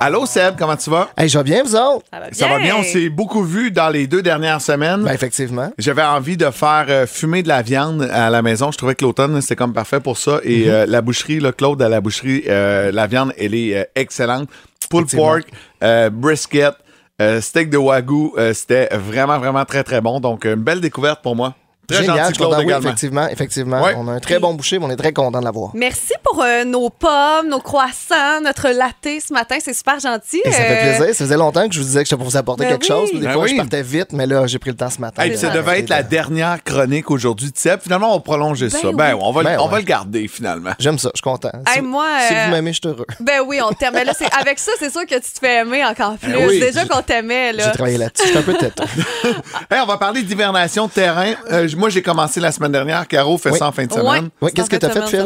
[0.00, 1.08] Allô, Seb, comment tu vas?
[1.16, 2.04] Hey, je vais bien, vous autres?
[2.32, 5.02] Ça va bien, on s'est beaucoup vu dans les deux dernières semaines.
[5.02, 5.72] Ben, effectivement.
[5.76, 8.70] J'avais envie de faire euh, fumer de la viande à la maison.
[8.70, 10.38] Je trouvais que l'automne, c'était comme parfait pour ça.
[10.44, 10.70] Et Mhm.
[10.70, 14.48] euh, la boucherie, là, Claude, à la boucherie, euh, la viande, elle est euh, excellente.
[14.90, 15.24] Effectivement.
[15.32, 15.44] pork,
[15.82, 16.74] euh, brisket,
[17.20, 20.20] euh, steak de wagyu, euh, c'était vraiment, vraiment très, très bon.
[20.20, 21.54] Donc, une belle découverte pour moi.
[21.88, 22.56] Très Génial, gentil, je suis content.
[22.62, 23.82] Claude, Oui, effectivement, effectivement.
[23.82, 23.94] Ouais.
[23.96, 25.70] On a un très bon boucher, mais on est très content de l'avoir.
[25.74, 28.94] Merci pour euh, nos pommes, nos croissants, notre latte
[29.26, 29.56] ce matin.
[29.64, 30.40] C'est super gentil.
[30.44, 31.14] Et ça fait Euh, plaisir.
[31.14, 32.88] Ça faisait longtemps que je vous disais que j'étais pour vous apporter Ben quelque oui.
[32.88, 33.12] chose.
[33.20, 33.50] Des Ben fois, oui.
[33.52, 35.22] je partais vite, mais là, j'ai pris le temps ce matin.
[35.26, 37.80] Puis ça devait être la dernière chronique aujourd'hui de Seb.
[37.80, 38.78] Finalement, on va prolonger ça.
[38.88, 38.94] oui.
[38.94, 39.70] Ben, on va, le- Ben on ouais.
[39.70, 40.72] va le garder, finalement.
[40.78, 41.50] J'aime ça, je suis content.
[41.66, 43.06] Hey, si, moi, si euh, vous m'aimez, je suis heureux.
[43.20, 43.94] Ben oui, on t'aime.
[43.94, 46.32] Mais là, c'est- avec ça, c'est sûr que tu te fais aimer encore plus.
[46.32, 46.60] Ben oui.
[46.60, 47.64] Déjà qu'on t'aimait, là.
[47.64, 48.24] J'ai travaillé là-dessus.
[48.26, 48.54] Je suis un peu.
[49.70, 51.32] Hey, on va parler d'hivernation de terrain.
[51.78, 53.06] Moi, j'ai commencé la semaine dernière.
[53.06, 53.58] Caro fait Oui.
[53.58, 53.98] ça en fin de Ouais.
[54.00, 54.30] semaine.
[54.40, 55.24] Oui, qu'est-ce que t'as de fait, Phil?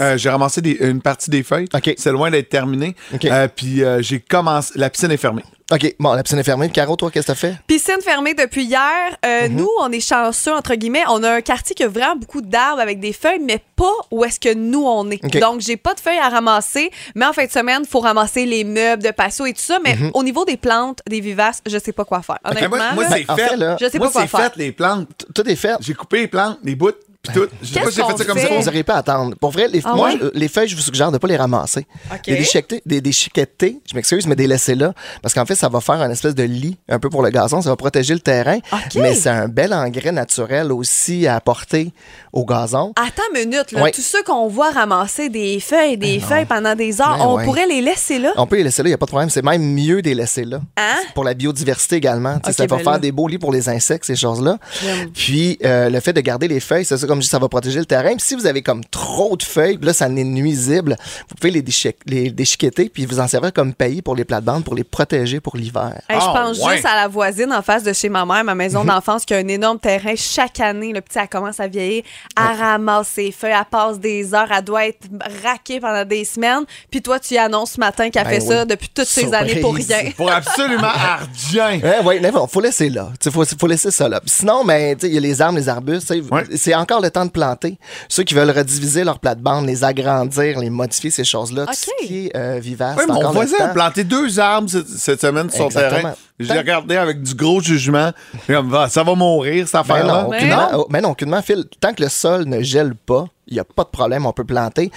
[0.00, 1.66] Euh, j'ai ramassé des- une partie des feuilles.
[1.96, 2.94] C'est loin d'être terminé.
[3.24, 4.72] Euh, puis euh, j'ai commencé.
[4.76, 5.42] La piscine est fermée.
[5.70, 6.70] OK, bon, la piscine est fermée.
[6.70, 7.54] Caro, toi, qu'est-ce que t'as fait?
[7.66, 8.80] Piscine fermée depuis hier.
[9.26, 9.56] Euh, Mhm.
[9.56, 11.02] Nous, on est chanceux, entre guillemets.
[11.08, 14.24] On a un quartier qui a vraiment beaucoup d'arbres avec des feuilles, mais pas où
[14.24, 15.22] est-ce que nous, on est.
[15.22, 15.38] OK.
[15.38, 18.46] Donc, j'ai pas de feuilles à ramasser, mais en fin de semaine, il faut ramasser
[18.46, 19.78] les meubles de patio et tout ça.
[19.84, 20.10] Mais Mhm.
[20.14, 22.38] au niveau des plantes, des vivaces, je sais pas quoi faire.
[22.44, 23.56] Honnêtement, moi, moi, là, c'est en fait.
[23.56, 24.52] là, je sais moi, pas quoi faire.
[24.52, 25.26] fait, les plantes.
[25.34, 25.76] Tout est fait.
[25.80, 26.92] J'ai coupé les plantes, les bouts,
[27.22, 27.46] puis tout.
[27.62, 28.48] Je sais pas si j'ai fait ça comme ça.
[28.48, 29.34] Vous n'aurez pas à attendre.
[29.36, 30.18] Pour vrai, les, Ah moi, ouais?
[30.22, 31.86] je- les feuilles, je vous suggère de ne pas les ramasser.
[32.12, 32.18] OK.
[32.28, 34.92] Les déchiqueter, des déchiqueter, je m'excuse, mais des laisser là.
[35.20, 37.60] Parce qu'en fait, ça va faire un espèce de lit un peu pour le gazon.
[37.60, 38.58] Ça va protéger le terrain.
[38.72, 38.94] OK.
[38.96, 41.92] Mais c'est un bel engrais naturel aussi à apporter
[42.32, 42.92] au gazon.
[42.96, 43.82] Attends une minute, là.
[43.82, 43.90] Ouais.
[43.90, 47.44] Tous ceux qu'on voit ramasser des feuilles, des feuilles pendant des heures, Ben on ouais.
[47.44, 48.32] pourrait les laisser là?
[48.36, 49.30] On peut les laisser là, il n'y a pas de problème.
[49.30, 50.60] C'est même mieux de les laisser là.
[50.76, 50.96] Hein?
[51.14, 52.38] Pour la biodiversité également.
[52.38, 52.98] Tu sais, Ok, ça va ben faire là.
[53.00, 54.58] des beaux lits pour les insectes, ces choses-là.
[54.82, 55.10] J'aime.
[55.12, 57.48] Puis euh, le fait de garder les feuilles, c'est ça, comme je dis, ça va
[57.48, 58.10] protéger le terrain.
[58.10, 60.96] Puis si vous avez comme trop de feuilles, puis là, ça en est nuisible,
[61.28, 64.64] vous pouvez les, déchi- les déchiqueter puis vous en servir comme pays pour les plates-bandes,
[64.64, 66.00] pour les protéger pour l'hiver.
[66.08, 66.74] Hey, je Ah, pense ouais.
[66.74, 68.86] juste à la voisine en face de chez ma mère, ma maison Mhm.
[68.88, 70.14] d'enfance, qui a un énorme terrain.
[70.16, 72.02] Chaque année, le petit, elle commence à vieillir.
[72.36, 75.06] Elle ramasse ses feuilles, elle passe des heures, elle doit être
[75.44, 76.64] raquée pendant des semaines.
[76.90, 78.48] Puis toi, tu y annonces ce matin qu'elle Ben fait oui.
[78.48, 79.86] ça depuis toutes ces années pour rien.
[80.16, 80.88] Pour absolument.
[81.54, 83.10] Ouais, ouais, mais bon, faut laisser là.
[83.24, 84.20] Il faut, faut laisser ça là.
[84.20, 86.08] Puis sinon, ben, tu sais, il y a les arbres, les arbustes.
[86.08, 86.44] tu sais, Ouais.
[86.56, 87.78] C'est encore le temps de planter.
[88.08, 92.26] Ceux qui veulent rediviser leur plate-bande, les agrandir, les modifier, ces choses-là, tout ce qui
[92.26, 96.00] est euh, vivace, c'est mon voisin a planté deux arbres cette, semaine sur son Exactement.
[96.00, 96.14] terrain.
[96.40, 98.12] J'ai regardé avec du gros jugement.
[98.46, 100.22] Comme, va, ça va mourir, cette Ben affaire-là.
[100.22, 100.68] non, Mais non.
[100.74, 101.64] oh, mais non, aucunement, Phil.
[101.80, 104.44] Tant que le sol ne gèle pas, il n'y a pas de problème, on peut
[104.44, 104.92] planter.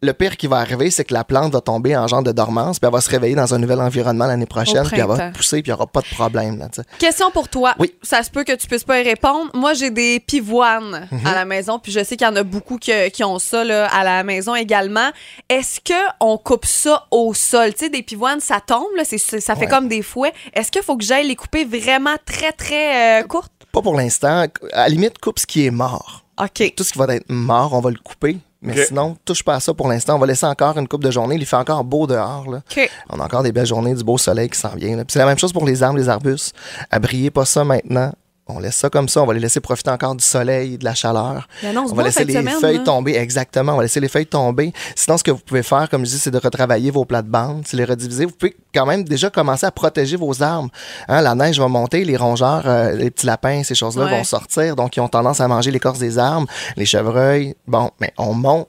[0.00, 2.78] Le pire qui va arriver, c'est que la plante va tomber en genre de dormance,
[2.78, 5.60] puis elle va se réveiller dans un nouvel environnement l'année prochaine, puis elle va pousser,
[5.60, 6.56] puis il n'y aura pas de problème.
[6.58, 6.68] Là.
[7.00, 7.74] Question pour toi.
[7.80, 7.92] Oui.
[8.02, 9.50] Ça se peut que tu puisses pas y répondre.
[9.54, 11.26] Moi, j'ai des pivoines Mhm.
[11.26, 13.86] à la maison, puis je sais qu'il y en a beaucoup qui ont ça là,
[13.92, 15.10] à la maison également.
[15.48, 17.72] Est-ce que on coupe ça au sol?
[17.74, 19.16] Tu sais, des pivoines, ça tombe, là, ça
[19.56, 19.66] fait Ouais.
[19.66, 20.32] comme des fouets.
[20.54, 23.50] Est-ce qu'il faut que j'aille les couper vraiment très, très euh, courtes?
[23.72, 24.46] Pas pour l'instant.
[24.72, 26.24] À la limite, coupe ce qui est mort.
[26.40, 26.72] OK.
[26.76, 28.38] Tout ce qui va être mort, on va le couper.
[28.60, 28.86] Mais Ok.
[28.88, 30.16] sinon, touche pas à ça pour l'instant.
[30.16, 31.36] On va laisser encore une coupe de journée.
[31.36, 32.50] Il fait encore beau dehors.
[32.50, 32.60] Là.
[33.08, 34.96] On a encore des belles journées, du beau soleil qui s'en vient.
[34.96, 35.04] là.
[35.04, 36.54] Puis c'est la même chose pour les arbres, les arbustes.
[36.90, 38.12] Abriez pas ça maintenant.
[38.50, 39.22] On laisse ça comme ça.
[39.22, 41.46] On va les laisser profiter encore du soleil, de la chaleur.
[41.62, 43.14] On va laisser les semaine, feuilles tomber.
[43.16, 43.74] Exactement.
[43.74, 44.72] On va laisser les feuilles tomber.
[44.96, 47.84] Sinon, ce que vous pouvez faire, comme je dis, c'est de retravailler vos plates-bandes, les
[47.84, 48.24] rediviser.
[48.24, 50.70] Vous pouvez quand même déjà commencer à protéger vos arbres.
[51.08, 54.16] Hein, la neige va monter, les rongeurs, euh, les petits lapins, ces choses-là Ouais.
[54.18, 54.76] vont sortir.
[54.76, 56.46] Donc, ils ont tendance à manger l'écorce des arbres,
[56.76, 57.54] les chevreuils.
[57.66, 58.68] Bon, mais on monte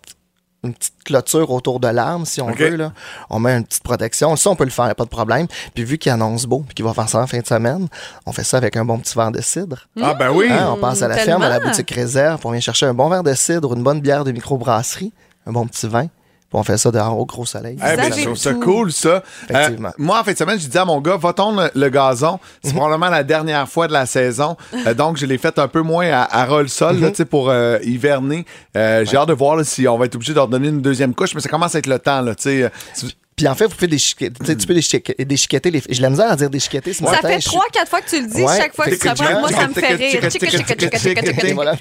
[0.64, 2.76] une petite clôture autour de l'arbre, si on veut.
[2.76, 2.92] Là.
[3.30, 4.36] On met une petite protection.
[4.36, 5.48] Ça, on peut le faire, pas de problème.
[5.74, 7.88] Puis vu qu'il annonce beau, puis qu'il va faire ça en fin de semaine,
[8.26, 9.88] on fait ça avec un bon petit verre de cidre.
[10.02, 10.48] Ah, ben oui.
[10.50, 11.40] Hein, on passe à la tellement.
[11.40, 13.84] ferme, à la boutique réserve, puis on vient chercher un bon verre de cidre, une
[13.84, 15.14] bonne bière de microbrasserie,
[15.46, 16.08] un bon petit vin.
[16.52, 17.78] On fait ça dehors au gros soleil.
[17.80, 19.22] Eh ben, je trouve ça cool, ça.
[19.48, 19.90] Effectivement.
[19.90, 21.90] Euh, moi, en fin de semaine, je disais à mon gars, va tondre le, le
[21.90, 22.40] gazon?
[22.64, 24.58] C'est probablement la dernière fois de la saison.
[24.88, 27.18] Euh, donc, je l'ai fait un peu moins à, à ras le sol, là, tu
[27.18, 28.46] sais, pour euh, hiverner.
[28.76, 30.82] Euh, J'ai hâte de voir là, si on va être obligé de leur donner une
[30.82, 32.64] deuxième couche, mais ça commence à être le temps, là, tu sais.
[32.64, 35.82] Euh, si- Puis en fait, vous pouvez déchiqueter, tu peux déchiqueter, déchiqueter les.
[35.90, 37.30] J'ai la misère à dire déchiqueter ce Ça matin.
[37.30, 38.42] fait je- trois, quatre fois que tu le dis.
[38.42, 38.58] Ouais.
[38.58, 40.12] Chaque fois que tu te reprends, moi, ça me fait rire.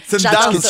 [0.06, 0.44] C'est une danse.
[0.62, 0.68] ça.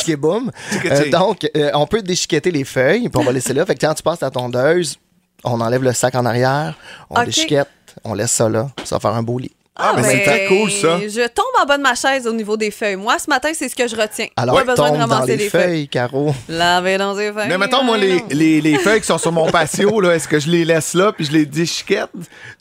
[1.11, 3.66] Donc, euh, on peut déchiqueter les feuilles, puis on va laisser là.
[3.66, 4.97] Fait que quand tu passes ta tondeuse,
[5.45, 6.76] On enlève le sac en arrière,
[7.11, 7.68] on déchiquette,
[8.03, 8.70] on laisse ça là.
[8.82, 9.53] Ça va faire un beau lit.
[9.81, 10.99] Ah, mais c'est très cool, ça.
[11.01, 12.97] Je tombe en bas de ma chaise au niveau des feuilles.
[12.97, 14.26] Moi, ce matin, c'est ce que je retiens.
[14.37, 16.35] Alors, pas besoin de dans ramasser les les feuilles, Caro.
[16.49, 17.49] Laver dans les feuilles.
[17.49, 20.41] Mais mettons, moi, les, les, les feuilles qui sont sur mon patio, là, est-ce que
[20.41, 22.11] je les laisse là puis je les déchiquette?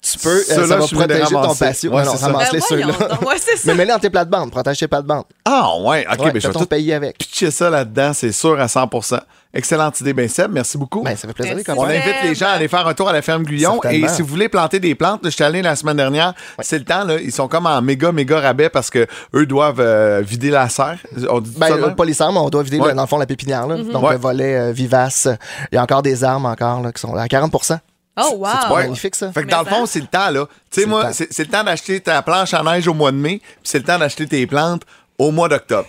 [0.01, 1.91] Tu peux, euh, ça va protéger ton patio.
[1.91, 2.93] Ouais, non, ramasse-les Ben ceux-là.
[3.65, 4.51] Mais mets-les dans tes plates-bandes.
[4.51, 5.26] Protège tes plates-bandes.
[5.45, 7.18] Ah, ouais, OK, Ouais, mais je fais vais tout pays avec.
[7.18, 8.88] pitcher ça là-dedans, c'est sûr, à 100
[9.58, 11.01] Excellente idée, ben Seb, merci beaucoup.
[11.01, 11.58] Ben, ça fait plaisir.
[11.76, 13.80] On invite les gens à aller faire un tour à la ferme Guyon.
[13.89, 16.86] Et si vous voulez planter des plantes, je suis allé la semaine dernière, c'est le
[16.86, 20.51] temps, là, ils sont comme en méga, méga rabais parce que eux doivent euh, vider
[20.51, 20.97] la serre.
[21.30, 22.89] On dit Ben, euh, pas les serres, mais on doit vider, Ouais.
[22.89, 23.66] le- dans le fond, la pépinière.
[23.68, 23.78] Là.
[23.78, 24.12] Donc, Ouais.
[24.14, 25.28] le volet euh, vivace.
[25.72, 27.80] Il y a encore des armes encore là, qui sont là à 40%
[28.20, 28.47] Oh, wow.
[28.62, 28.84] C'est Ouais.
[28.84, 29.32] magnifique, ça.
[29.32, 30.45] Fait que dans le fond, c'est le temps, là.
[30.45, 31.14] Tu sais, C'est moi, le temps.
[31.14, 33.80] c'est c'est le temps d'acheter ta planche à neige au mois de mai, puis c'est
[33.80, 34.84] le temps d'acheter tes plantes
[35.18, 35.88] au mois d'octobre.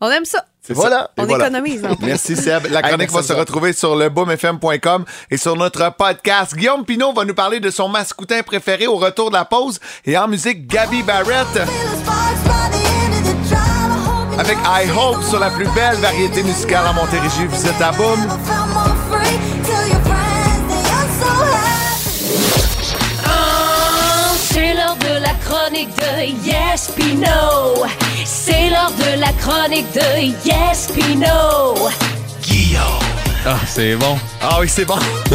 [0.00, 0.44] On aime ça.
[0.66, 1.10] C'est Voilà.
[1.16, 1.96] On économise, en.
[2.00, 2.66] Merci Seb.
[2.70, 6.56] La chronique va à se retrouver sur le boomfm.com et sur notre podcast.
[6.56, 10.18] Guillaume Pinot va nous parler de son mascoutin préféré au retour de la pause et
[10.18, 11.46] en musique Gabby Barrett
[14.38, 17.46] avec I Hope sur la plus belle variété musicale en Montérégie.
[17.48, 18.18] Vous êtes à Boom.
[23.24, 27.86] Oh, C'est l'heure de la chronique de Yes Pino.
[28.46, 31.74] C'est l'heure de la chronique de Yes Pino.
[33.44, 34.16] Ah, c'est bon.
[34.40, 34.94] Ah oui, c'est bon.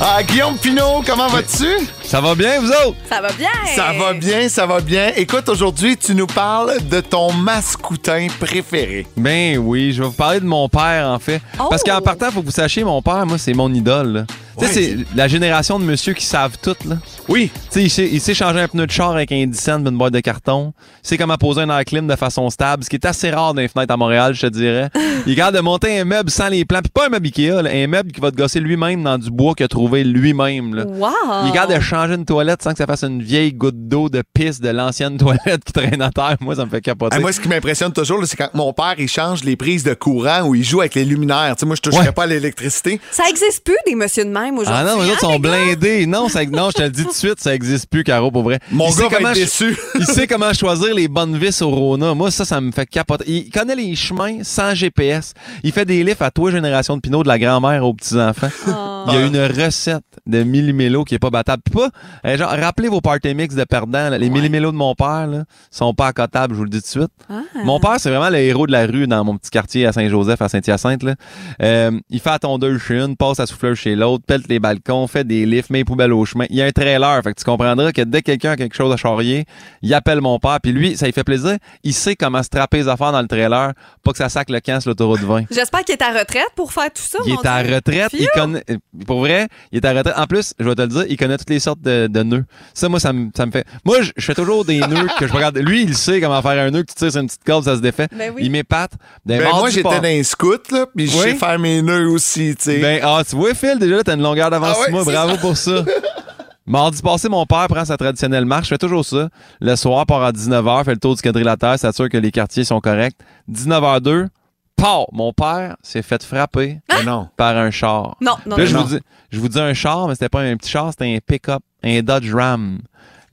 [0.00, 1.66] ah, Guillaume Pinot, comment vas-tu?
[2.04, 2.96] Ça va bien, vous autres?
[3.08, 3.50] Ça va bien.
[3.74, 5.12] Ça va bien, ça va bien.
[5.16, 9.06] Écoute, aujourd'hui, tu nous parles de ton mascoutin préféré.
[9.16, 11.40] Ben oui, je vais vous parler de mon père, en fait.
[11.60, 11.66] Oh!
[11.70, 14.12] Parce qu'en partant, faut que vous sachiez, mon père, moi, c'est mon idole.
[14.12, 14.24] là.
[14.58, 16.96] Tu sais, c'est la génération de monsieur qui savent tout, là.
[17.28, 17.50] Oui.
[17.54, 19.78] Tu sais, il sait, il sait changer un pneu de char avec un 10 cents
[19.78, 20.72] d'une boîte de carton.
[21.04, 23.54] Il sait comment poser un air clim de façon stable, ce qui est assez rare
[23.54, 24.90] dans les fenêtres à Montréal, je te dirais.
[25.26, 26.80] Il est capable de monter un meuble sans les plans.
[26.82, 29.30] Puis pas un meuble Ikea, là, un meuble qui va te gosser lui-même dans du
[29.30, 30.74] bois qu'il a trouvé lui-même.
[30.74, 30.84] là.
[30.86, 31.10] Wow.
[31.44, 34.08] Il est capable de changer une toilette sans que ça fasse une vieille goutte d'eau
[34.08, 36.36] de pisse de l'ancienne toilette qui traîne à terre.
[36.40, 37.18] Moi, ça me fait capoter.
[37.18, 40.42] Moi, ce qui m'impressionne toujours, c'est quand mon père il change les prises de courant
[40.42, 41.54] ou il joue avec les luminaires.
[41.56, 42.12] Tu sais, moi, je toucherais Ouais.
[42.12, 43.00] pas à l'électricité.
[43.10, 44.74] Ça existe plus des messieurs de même aujourd'hui.
[44.76, 46.06] Ah non, les autres sont blindés.
[46.06, 48.42] Non, ça, non, je te le dis tout de suite, ça existe plus, Caro, pour
[48.42, 48.58] vrai.
[48.70, 49.78] Mon Il sait gars va comment être ch- déçu.
[49.98, 52.14] il sait comment choisir les bonnes vis au Rona.
[52.14, 53.24] Moi, ça, ça me fait capoter.
[53.26, 55.32] Il connaît les chemins sans GPS.
[55.62, 58.50] Il fait des livres à toi, génération de Pinot, de la grand-mère aux petits-enfants.
[58.68, 59.04] Oh.
[59.08, 61.62] Il y a une recette de millimélo qui est pas battable.
[61.64, 61.90] Puis pas,
[62.26, 64.10] euh, genre, rappelez vos party mix de perdants.
[64.10, 64.18] là.
[64.18, 67.04] Les millimélos de mon père, là, sont pas accotables, je vous le dis tout de
[67.04, 67.12] suite.
[67.28, 67.42] Ah.
[67.64, 70.40] Mon père, c'est vraiment le héros de la rue dans mon petit quartier à Saint-Joseph,
[70.40, 71.02] à Saint-Hyacinthe.
[71.02, 71.14] là.
[71.62, 75.06] Euh, il fait la tondeuse chez une, passe à souffleuse chez l'autre, pète les balcons,
[75.06, 76.46] fait des lifts, met les poubelles au chemin.
[76.50, 78.74] Il y a un trailer, fait que tu comprendras que dès que quelqu'un a quelque
[78.74, 79.44] chose à charrier,
[79.82, 81.56] il appelle mon père, puis lui, ça lui fait plaisir.
[81.82, 83.72] Il sait comment se trapper les affaires dans le trailer,
[84.02, 85.44] pas que ça sac le camp sur l'autoroute 20.
[85.50, 87.18] J'espère qu'il est à retraite pour faire tout ça.
[87.26, 88.10] Il mon est à retraite.
[88.12, 90.13] Il connaît, euh, pour vrai, il est à retraite.
[90.16, 92.44] En plus, je vais te le dire, il connaît toutes les sortes de, de nœuds.
[92.72, 93.66] Ça, moi, ça me, ça me fait.
[93.84, 95.56] Moi, je, je fais toujours des nœuds que je regarde.
[95.58, 97.76] Lui, il sait comment faire un nœud que tu tires sur une petite corde, ça
[97.76, 98.08] se défait.
[98.16, 98.42] Ben oui.
[98.44, 98.92] Il m'épate.
[99.26, 101.22] Ben, mardis moi, j'étais dans un scout, là, puis je Oui.
[101.22, 102.78] sais faire mes nœuds aussi, tu sais.
[102.80, 105.04] Ben, ah, tu vois, Phil, déjà, là, t'as une longueur d'avance Ah ouais, moi.
[105.04, 105.84] Bravo pour ça.
[106.66, 108.64] Mardi passé, mon père prend sa traditionnelle marche.
[108.64, 109.28] Je fais toujours ça.
[109.60, 112.80] Le soir, part à 19h, fait le tour du quadrilatère, s'assure que les quartiers sont
[112.80, 113.16] corrects.
[113.52, 114.28] 19h02,
[114.76, 115.06] Pow!
[115.12, 117.28] Mon père s'est fait frapper Ben non.
[117.36, 118.16] par un char.
[118.20, 118.66] Non, non, là, non.
[118.70, 118.98] je vous, dis,
[119.30, 122.00] je vous dis un char, mais c'était pas un petit char, c'était un pick-up, un
[122.02, 122.80] Dodge Ram.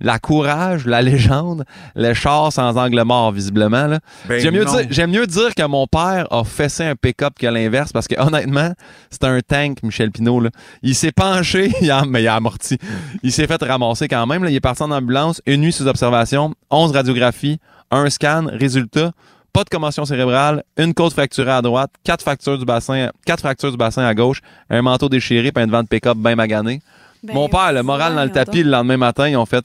[0.03, 1.63] La courage, la légende,
[1.95, 3.85] le char sans angle mort, visiblement.
[3.85, 3.99] là.
[4.27, 4.73] Ben J'aime mieux, non.
[4.75, 8.19] dire- j'aime mieux dire que mon père a fessé un pick-up que l'inverse, parce que
[8.19, 8.73] honnêtement,
[9.11, 10.39] c'est un tank, Michel Pinault.
[10.39, 10.49] là.
[10.81, 12.79] Il s'est penché, il a, mais il a amorti.
[13.21, 14.43] Il s'est fait ramasser quand même.
[14.43, 14.49] là.
[14.49, 17.59] Il est parti en ambulance, une nuit sous observation, 11 radiographies,
[17.91, 19.11] un scan, résultat.
[19.53, 23.71] Pas de commotion cérébrale, une côte fracturée à droite, quatre fractures du bassin, quatre fractures
[23.71, 26.81] du bassin à gauche, un manteau déchiré, puis un devant de pick-up bien magané.
[27.23, 29.63] Ben, Mon père, le moral dans le tapis, le lendemain matin, ils ont fait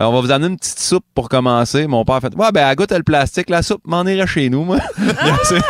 [0.00, 1.86] euh, On va vous amener une petite soupe pour commencer.
[1.86, 4.50] Mon père a fait Ouais, ben, à goûte le plastique, la soupe m'en irait chez
[4.50, 4.78] nous, moi.
[4.98, 5.60] il, a essayé,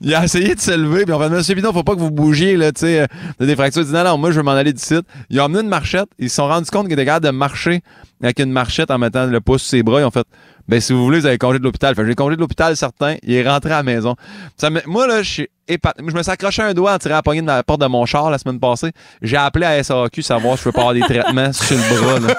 [0.00, 2.10] il a essayé de se lever, puis on fait Monsieur Pinot, faut pas que vous
[2.10, 3.06] bougiez, là, tu sais, euh,
[3.40, 3.82] de des fractures.
[3.82, 5.04] Il dit Non, non, moi, je veux m'en aller du site.
[5.28, 6.08] Ils ont amené une marchette.
[6.18, 7.82] Ils se sont rendus compte qu'ils étaient capables de marcher
[8.22, 10.00] avec une marchette en mettant le pouce sur ses bras.
[10.00, 10.26] Ils ont fait
[10.68, 11.94] Ben, si vous voulez, vous avez congé de l'hôpital.
[11.94, 13.16] Fait j'ai congé de l'hôpital, certain.
[13.22, 14.16] Il est rentré à la maison.
[14.56, 15.48] Ça me- moi, là, je suis.
[15.68, 18.06] Je me suis accroché un doigt en tirant la poignée de la porte de mon
[18.06, 18.92] char la semaine passée.
[19.20, 22.20] J'ai appelé à SAQ savoir si je peux pas avoir des traitements sur le bras,
[22.20, 22.34] là.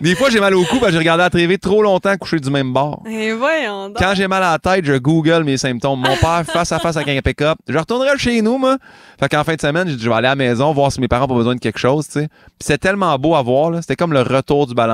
[0.00, 2.38] Des fois, j'ai mal au cou parce que j'ai regardé la TV trop longtemps couché
[2.38, 3.02] du même bord.
[3.10, 3.98] Et voyons donc.
[3.98, 5.98] Quand j'ai mal à la tête, je google mes symptômes.
[6.00, 7.58] Mon père face à face avec un pick-up.
[7.68, 8.76] Je retournerai chez nous, moi.
[9.18, 11.00] Fait qu'en fin de semaine, j'ai dit, je vais aller à la maison, voir si
[11.00, 12.28] mes parents ont besoin de quelque chose, tu sais.
[12.28, 13.82] Puis c'est tellement beau à voir, là.
[13.82, 14.87] C'était comme le retour du ballon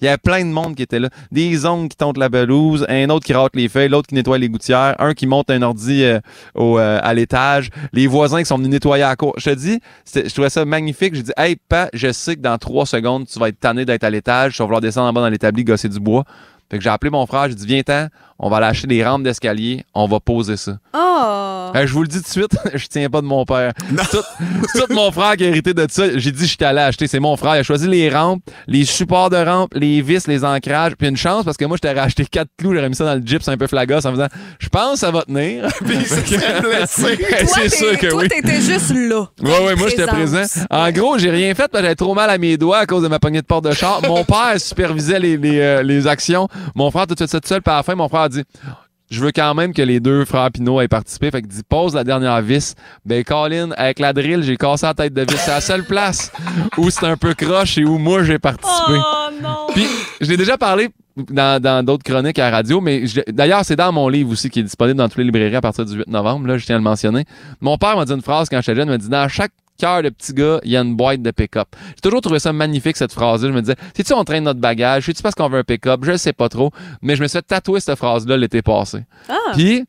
[0.00, 1.08] Il y avait plein de monde qui était là.
[1.30, 4.38] Des ongles qui tontent la pelouse, un autre qui rate les feuilles, l'autre qui nettoie
[4.38, 6.20] les gouttières, un qui monte un ordi euh,
[6.54, 9.34] au, euh, à l'étage, les voisins qui sont venus nettoyer à la cour.
[9.36, 9.80] Je te dis,
[10.14, 11.14] je trouvais ça magnifique.
[11.14, 14.04] J'ai dit, hey, pa, je sais que dans trois secondes, tu vas être tanné d'être
[14.04, 16.24] à l'étage, tu vas vouloir descendre en bas dans l'établi, gosser du bois.
[16.70, 18.06] Fait que j'ai appelé mon frère, j'ai dit, viens-t'en,
[18.42, 20.72] on va lâcher des rampes d'escalier, on va poser ça.
[20.92, 21.70] Oh!
[21.74, 23.72] Euh, je vous le dis tout de suite, je tiens pas de mon père.
[24.10, 24.18] Tout,
[24.74, 27.20] tout mon frère qui a hérité de ça, j'ai dit je suis allé acheter, c'est
[27.20, 27.56] mon frère.
[27.56, 30.96] Il a choisi les rampes, les supports de rampes, les vis, les ancrages.
[30.96, 33.14] Puis une chance parce que moi, je t'aurais acheté quatre clous, j'aurais mis ça dans
[33.14, 34.26] le gyps un peu flagasse en faisant
[34.58, 35.68] je pense que ça va tenir.
[35.84, 37.16] Puis il se serait blessé.
[37.16, 38.28] Toi, c'est sûr que toi, oui.
[38.28, 39.28] t'étais juste là.
[39.40, 40.42] Ouais, ouais, moi j'étais présent.
[40.68, 43.02] En gros, j'ai rien fait parce que j'avais trop mal à mes doigts à cause
[43.02, 44.02] de ma poignée de porte de char.
[44.02, 46.48] Mon père supervisait les, les, euh, les actions.
[46.74, 47.62] Mon frère, tout de suite, seul.
[47.62, 48.44] Puis à la fin, mon frère a dit
[49.10, 51.30] Je veux quand même que les deux frères Pinot aient participé.
[51.30, 52.74] Fait que dit Pose la dernière vis.
[53.04, 55.38] Ben, Colin, avec la drill, j'ai cassé la tête de vis.
[55.38, 56.32] C'est la seule place
[56.78, 58.98] où c'est un peu croche et où moi j'ai participé.
[58.98, 59.66] Oh non!
[59.74, 59.86] Puis,
[60.20, 63.92] je l'ai déjà parlé dans dans d'autres chroniques à la radio, mais d'ailleurs, c'est dans
[63.92, 66.46] mon livre aussi qui est disponible dans toutes les librairies à partir du 8 novembre.
[66.46, 67.24] Là, je tiens à le mentionner.
[67.60, 68.88] Mon père m'a dit une phrase quand j'étais jeune.
[68.88, 69.52] Il m'a dit Dans chaque
[69.82, 71.68] cœur de petit gars, il y a une boîte de pick-up.
[71.96, 73.48] J'ai toujours trouvé ça magnifique, cette phrase-là.
[73.48, 75.06] Je me disais C'est-tu on traîne notre bagage?
[75.06, 76.00] C'est-tu parce qu'on veut un pick-up?
[76.04, 76.70] Je sais pas trop.
[77.02, 79.04] Mais je me suis fait tatouer cette phrase-là l'été passé.
[79.28, 79.34] Ah.
[79.54, 79.84] Puis,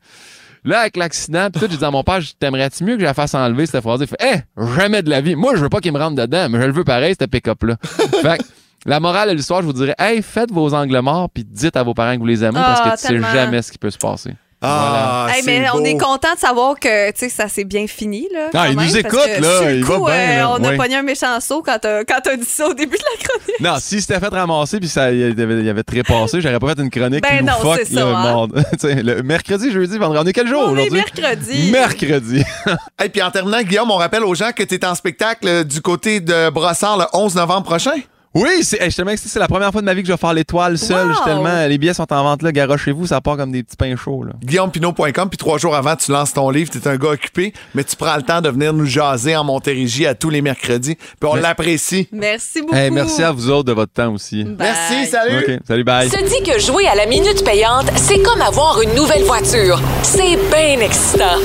[0.65, 3.13] Là, avec l'accident, pis tout, j'ai dit à mon père, t'aimerais-tu mieux que je la
[3.13, 5.35] fasse enlever, cette phrase Il fait, eh, jamais de la vie.
[5.35, 7.75] Moi, je veux pas qu'il me rentre dedans, mais je le veux pareil, cette pick-up-là.
[7.83, 8.43] fait que,
[8.85, 11.83] la morale de l'histoire, je vous dirais, hey, faites vos angles morts, puis dites à
[11.83, 13.27] vos parents que vous les aimez, Ah, parce que tu tellement.
[13.27, 14.35] sais jamais ce qui peut se passer.
[14.66, 16.89] Ah, Hey, mais on est content de savoir que
[17.30, 18.28] ça s'est bien fini.
[18.34, 20.14] Là, Ah, quand il même, nous écoute, que là, sur le il va coup, bien,
[20.14, 23.03] euh, là, on a pogné un méchant saut quand t'as dit ça au début de
[23.03, 23.59] la chronique.
[23.59, 26.82] Non, si c'était fait ramasser puis ça y avait, y avait trépassé, j'aurais pas fait
[26.82, 28.61] une chronique Ben non, loufoque, c'est ça, là, hein.
[28.80, 30.24] sais, le mercredi, jeudi, vendredi.
[30.24, 31.03] On est quel jour On est aujourd'hui?
[31.18, 31.72] mercredi.
[31.72, 32.43] Mercredi.
[33.03, 35.82] Et puis en terminant, Guillaume, on rappelle aux gens que tu es en spectacle du
[35.82, 37.91] côté de Brossard le 11 novembre prochain?
[38.36, 40.07] Oui, c'est, hey, je suis tellement excité, c'est la première fois de ma vie que
[40.07, 41.05] je vais faire l'étoile seul.
[41.05, 41.09] Wow!
[41.09, 43.77] Je suis tellement, les billets sont en vente là, garochez-vous, ça part comme des petits
[43.77, 44.23] pains chauds.
[44.23, 44.34] Là.
[44.43, 47.84] GuillaumePinot.com, puis trois jours avant, tu lances ton livre, tu es un gars occupé, mais
[47.84, 51.29] tu prends le temps de venir nous jaser en Montérégie à tous les mercredis, puis
[51.31, 52.07] on l'apprécie.
[52.11, 52.75] Merci beaucoup.
[52.75, 54.45] Hey, merci à vous autres de votre temps aussi.
[54.57, 55.38] Merci, salut!
[55.38, 56.09] OK, salut, bye.
[56.09, 59.79] Se dit que jouer à la minute payante, c'est comme avoir une nouvelle voiture.
[60.01, 61.38] C'est bien excitant.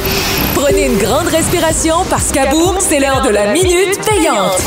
[0.54, 4.66] Prenez une grande respiration parce qu'à boum, c'est l'heure de la minute payante.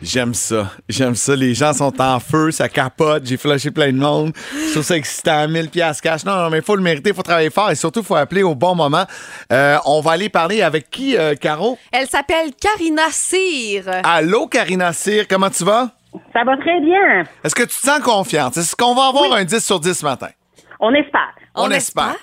[0.00, 0.70] J'aime ça.
[0.88, 1.34] J'aime ça.
[1.34, 3.26] Les gens sont en feu, ça capote.
[3.26, 4.32] J'ai flashé plein de monde.
[4.52, 5.48] Je trouve ça excitant.
[5.48, 6.24] 1000 pièces cash.
[6.24, 8.14] Non, non, mais il faut le mériter, il faut travailler fort et surtout, il faut
[8.14, 9.04] appeler au bon moment.
[9.52, 11.78] Euh, on va aller parler avec qui, euh, Caro?
[11.92, 13.84] Elle s'appelle Karina Cyr.
[14.04, 15.90] Allô, Karina Cyr, comment tu vas?
[16.32, 17.24] Ça va très bien.
[17.44, 18.56] Est-ce que tu te sens confiante?
[18.56, 20.28] Est-ce qu'on va avoir un 10 sur 10 ce matin?
[20.80, 21.34] On espère.
[21.54, 22.16] On, espère.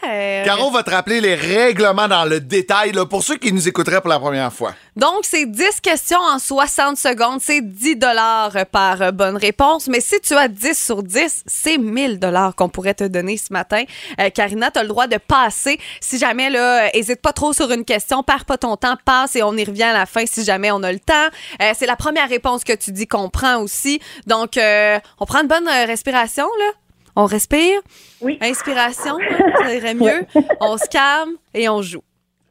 [0.46, 4.00] Caro va te rappeler les règlements dans le détail là, pour ceux qui nous écouteraient
[4.00, 4.74] pour la première fois.
[4.96, 7.42] Donc, c'est 10 questions en 60 secondes.
[7.42, 9.90] C'est 10 dollars par bonne réponse.
[9.90, 13.52] Mais si tu as 10 sur 10, c'est 1000 dollars qu'on pourrait te donner ce
[13.52, 13.84] matin.
[14.22, 15.78] Euh, Karina, tu as le droit de passer.
[16.00, 19.36] Si jamais, là, euh, hésite pas trop sur une question, perds pas ton temps, passe
[19.36, 21.14] et on y revient à la fin si jamais on a le temps.
[21.62, 24.00] Euh, c'est la première réponse que tu dis qu'on prend aussi.
[24.28, 26.72] Donc, euh, on prend une bonne respiration, là.
[27.16, 27.80] On respire?
[28.22, 28.38] Oui.
[28.42, 29.18] Inspiration,
[29.60, 30.26] ça irait mieux.
[30.60, 32.04] On se calme et on joue.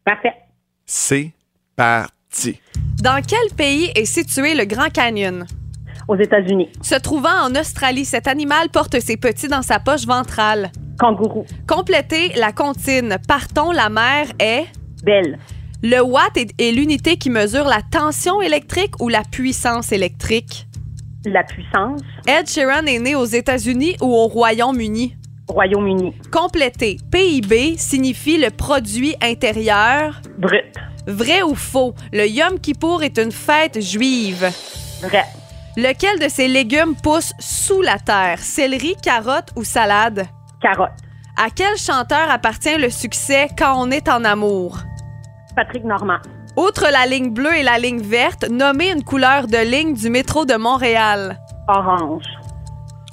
[0.05, 0.35] Parfait.
[0.87, 1.33] C'est
[1.77, 2.61] parti.
[3.03, 5.47] Dans quel pays est situé le Grand Canyon?
[6.09, 6.71] Aux États-Unis.
[6.83, 10.71] Se trouvant en Australie, cet animal porte ses petits dans sa poche ventrale.
[10.99, 11.45] Kangourou.
[11.67, 13.17] Complétez la comptine.
[13.27, 14.65] Partons, la mer est?
[15.03, 15.39] Belle.
[15.83, 20.67] Le watt est, est l'unité qui mesure la tension électrique ou la puissance électrique?
[21.25, 22.01] La puissance.
[22.27, 25.17] Ed Sheeran est né aux États-Unis ou au Royaume-Uni?
[25.49, 26.15] Royaume-Uni.
[26.31, 26.99] Complétez.
[27.11, 30.21] PIB signifie le produit intérieur.
[30.39, 30.75] Brut.
[31.07, 31.95] Vrai ou faux?
[32.13, 34.51] Le Yom Kippour est une fête juive.
[35.03, 35.25] Vrai.
[35.77, 38.39] Lequel de ces légumes pousse sous la terre?
[38.39, 40.27] Céleri, carotte ou salade?
[40.61, 40.93] Carotte.
[41.37, 44.79] À quel chanteur appartient le succès Quand on est en amour?
[45.57, 46.19] Patrick Normand.
[46.57, 50.45] Outre la ligne bleue et la ligne verte, nommez une couleur de ligne du métro
[50.45, 51.41] de Montréal.
[51.69, 52.25] Orange.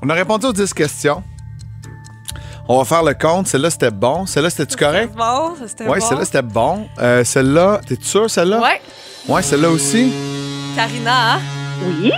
[0.04, 1.24] On a répondu aux 10 questions.
[2.68, 3.48] On va faire le compte.
[3.48, 4.26] Celle-là, c'était bon.
[4.26, 5.14] Celle-là, c'était-tu correct?
[5.16, 6.06] Bon, c'était Oui, bon.
[6.06, 6.88] celle-là, c'était bon.
[7.00, 8.60] Euh, celle-là, t'es sûr, celle-là?
[8.62, 8.82] Ouais.
[9.28, 10.14] Ouais, celle-là aussi.
[10.76, 11.40] Karina, hein?
[11.84, 12.12] Oui.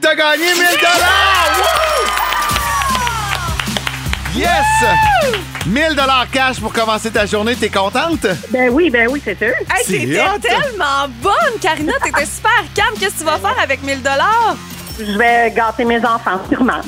[0.00, 0.64] T'as gagné 1000
[4.36, 5.49] Yes!
[5.66, 5.96] 1000
[6.32, 7.54] cash pour commencer ta journée.
[7.54, 8.26] T'es contente?
[8.50, 9.48] Ben oui, ben oui, c'est sûr.
[9.48, 10.38] Hey, C'est t'étais hot.
[10.40, 11.92] tellement bonne, Karina.
[12.02, 12.94] T'étais super calme.
[12.98, 14.56] Qu'est-ce que tu vas faire avec 1000 dollars?
[14.98, 16.80] Je vais gâter mes enfants, sûrement.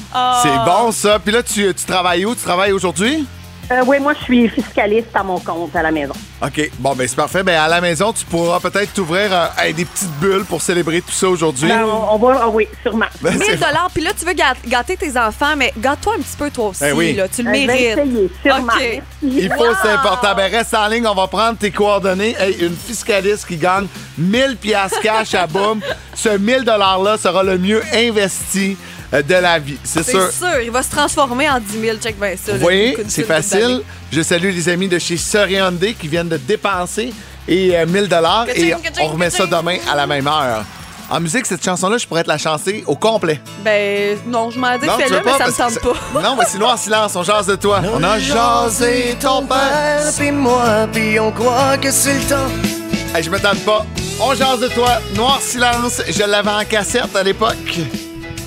[0.43, 1.19] C'est bon, ça.
[1.19, 2.35] Puis là, tu, tu travailles où?
[2.35, 3.27] Tu travailles aujourd'hui?
[3.71, 6.13] Euh, oui, moi, je suis fiscaliste à mon compte à la maison.
[6.45, 6.71] OK.
[6.79, 7.43] Bon, ben c'est parfait.
[7.43, 11.01] Ben à la maison, tu pourras peut-être t'ouvrir euh, hey, des petites bulles pour célébrer
[11.01, 11.69] tout ça aujourd'hui.
[11.69, 13.07] Ben, on, on va, ah oui, sûrement.
[13.23, 16.23] Ben, 1000 c'est- dollars, puis là, tu veux gâ- gâter tes enfants, mais gâte-toi un
[16.23, 16.81] petit peu toi aussi.
[16.81, 17.15] Ben oui.
[17.15, 17.99] là, tu le je vais mérites.
[17.99, 18.73] essayer, sûrement.
[18.75, 19.03] OK.
[19.23, 20.35] Il faut, c'est important.
[20.37, 22.35] Ben reste en ligne, on va prendre tes coordonnées.
[22.39, 23.87] Hey, une fiscaliste qui gagne
[24.19, 25.81] 1000 piastres cash à boum.
[26.15, 28.77] Ce 1000 $-là sera le mieux investi
[29.13, 29.77] de la vie.
[29.85, 30.31] C'est C'est sûr.
[30.31, 30.61] sûr.
[30.63, 31.97] il va se transformer en 10 000.
[31.99, 32.53] Check bien ça.
[32.53, 33.83] Vous voyez, c'est facile.
[34.11, 37.13] Je salue les amis de chez Soriandé qui viennent de dépenser
[37.47, 40.65] et euh, 1000 dollars et on remet ça demain à la même heure.
[41.11, 43.39] En musique, cette chanson-là, je pourrais te la chanter au complet.
[43.63, 45.89] Ben, non, je m'en dis Non, tu fais-le, veux mais pas, ça me tente que
[46.15, 46.23] pas.
[46.23, 47.83] Non, mais c'est noir silence, on jase de toi.
[47.95, 50.01] On a jasé ton père.
[50.17, 52.49] Puis moi, puis on croit que c'est le temps.
[53.15, 53.85] Hey, je me tente pas.
[54.21, 55.01] On jase de toi.
[55.15, 56.01] Noir silence.
[56.09, 57.57] Je l'avais en cassette à l'époque.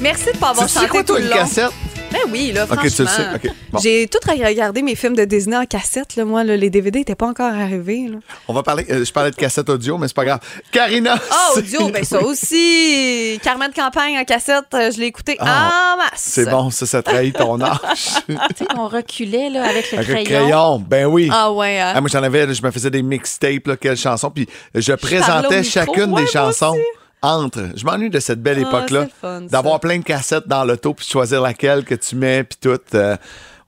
[0.02, 1.36] Merci de pas avoir Tu chanté quoi, tout le long.
[1.36, 1.72] cassette?
[2.12, 2.84] Ben oui, là, franchement.
[2.96, 3.80] tu le sais, ok, bon.
[3.80, 6.16] J'ai tout regardé mes films de Disney en cassette.
[6.16, 8.08] Là, moi, là, les DVD n'étaient pas encore arrivés.
[8.10, 8.20] Là.
[8.48, 8.86] On va parler.
[8.90, 10.40] euh, je parlais de cassette audio, mais c'est pas grave.
[10.72, 11.18] Karina.
[11.30, 13.38] Ah, audio, ben ça aussi.
[13.44, 16.12] Carmen de campagne en cassette, euh, je l'ai écouté Ah, en masse.
[16.16, 17.80] C'est bon, ça, ça trahit ton âge.
[18.28, 20.40] Tu sais, on reculait là, avec le Avec le crayon.
[20.42, 21.30] crayon, ben oui.
[21.34, 21.94] Ah ouais, hein?
[21.96, 25.62] Ah, moi, j'en avais, je me faisais des mixtapes, là, quelles chansons, puis je présentais
[25.62, 25.72] micro.
[25.72, 26.82] chacune Ouais, des chansons aussi.
[27.26, 27.70] Entre.
[27.76, 29.08] Je m'ennuie de cette belle Ah, époque-là,
[29.50, 32.80] d'avoir plein de cassettes dans l'auto, puis de choisir laquelle que tu mets, puis tout.
[32.96, 33.18] euh,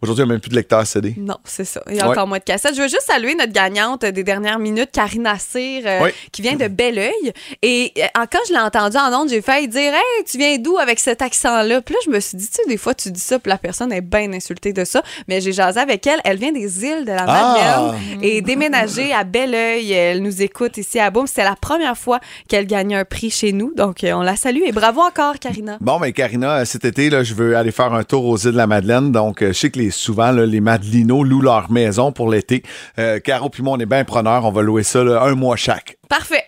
[0.01, 1.15] Aujourd'hui, il n'y a même plus de lecteur CD.
[1.17, 1.81] Non, c'est ça.
[1.89, 2.11] Il y a Ouais.
[2.11, 2.75] encore moins de cassettes.
[2.75, 6.67] Je veux juste saluer notre gagnante des dernières minutes, Karina Cyr, euh, qui vient de
[6.67, 7.33] Belleuil.
[7.63, 10.77] Et euh, quand je l'ai entendue en ondes, j'ai failli dire Hey, tu viens d'où
[10.77, 11.81] avec cet accent-là?
[11.81, 13.57] Puis là, je me suis dit, tu sais, des fois, tu dis ça, puis la
[13.57, 15.01] personne est bien insultée de ça.
[15.27, 16.19] Mais j'ai jasé avec elle.
[16.23, 17.91] Elle vient des îles de la Ah!
[17.91, 19.91] Madeleine et déménagée à Belleuil.
[19.91, 21.25] Elle nous écoute ici à Boom.
[21.25, 23.73] C'était la première fois qu'elle gagnait un prix chez nous.
[23.75, 25.77] Donc, euh, on la salue et bravo encore, Karina.
[25.81, 28.51] Bon, ben Karina, euh, cet été, là, je veux aller faire un tour aux îles
[28.51, 29.11] de la Madeleine.
[29.11, 32.63] Donc, euh, je sais que les, souvent, les Madelinos louent leur maison pour l'été.
[32.99, 34.45] Euh, Caro puis moi, on est bien preneurs.
[34.45, 35.97] On va louer ça un mois chaque.
[36.09, 36.43] Parfait.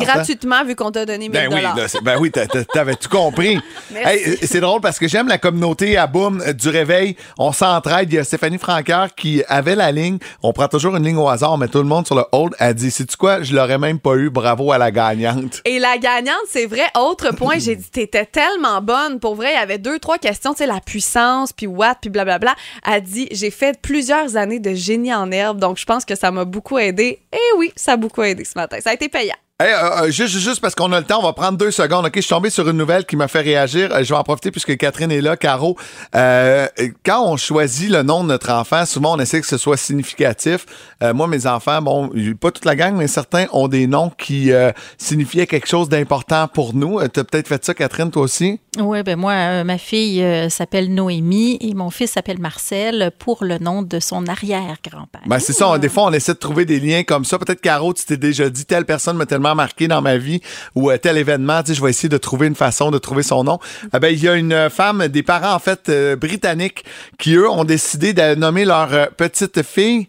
[0.00, 0.04] T'es?
[0.04, 3.08] Gratuitement, vu qu'on t'a donné 1000 Ben oui, là, ben oui, t'a- t'a- t'avais tout
[3.08, 3.58] compris.
[3.92, 7.16] Hey, c'est drôle parce que j'aime la communauté à Boom euh, du réveil.
[7.38, 8.10] On s'entraide.
[8.12, 10.18] Il y a Stéphanie Franqueur qui avait la ligne.
[10.42, 12.72] On prend toujours une ligne au hasard, mais tout le monde sur le hold a
[12.72, 14.30] dit, sais-tu quoi, je l'aurais même pas eu.
[14.30, 15.60] Bravo à la gagnante.
[15.64, 19.18] Et la gagnante, c'est vrai, autre point, j'ai dit, t'étais tellement bonne.
[19.20, 22.10] Pour vrai, il y avait deux, trois questions, tu sais, la puissance, puis what, puis
[22.10, 22.54] blablabla.
[22.84, 26.30] A dit, j'ai fait plusieurs années de génie en herbe, donc je pense que ça
[26.30, 27.20] m'a beaucoup aidé.
[27.32, 28.78] Et oui, ça a beaucoup aidé ce matin.
[28.82, 29.34] Ça a été payant.
[29.60, 32.06] Hey, euh, euh, juste, juste parce qu'on a le temps, on va prendre deux secondes.
[32.06, 33.90] Ok, je suis tombé sur une nouvelle qui m'a fait réagir.
[33.92, 35.76] Euh, je vais en profiter puisque Catherine est là, Caro.
[36.14, 36.66] Euh,
[37.04, 40.64] quand on choisit le nom de notre enfant, souvent on essaie que ce soit significatif.
[41.02, 44.50] Euh, moi, mes enfants, bon, pas toute la gang, mais certains ont des noms qui
[44.96, 47.06] signifiaient quelque chose d'important pour nous.
[47.08, 48.60] T'as peut-être fait ça, Catherine, toi aussi?
[48.78, 53.82] Oui, ben moi, ma fille s'appelle Noémie et mon fils s'appelle Marcel pour le nom
[53.82, 55.20] de son arrière-grand-père.
[55.26, 55.76] Ben, c'est ça.
[55.78, 57.38] Des fois, on essaie de trouver des liens comme ça.
[57.38, 60.40] Peut-être, Caro, tu t'es déjà dit, telle personne m'a tellement marqué dans ma vie
[60.74, 63.58] ou euh, tel événement, je vais essayer de trouver une façon de trouver son nom.
[63.94, 66.84] Eh ben, il y a une femme, des parents, en fait, euh, britanniques,
[67.18, 70.08] qui, eux, ont décidé de nommer leur euh, petite fille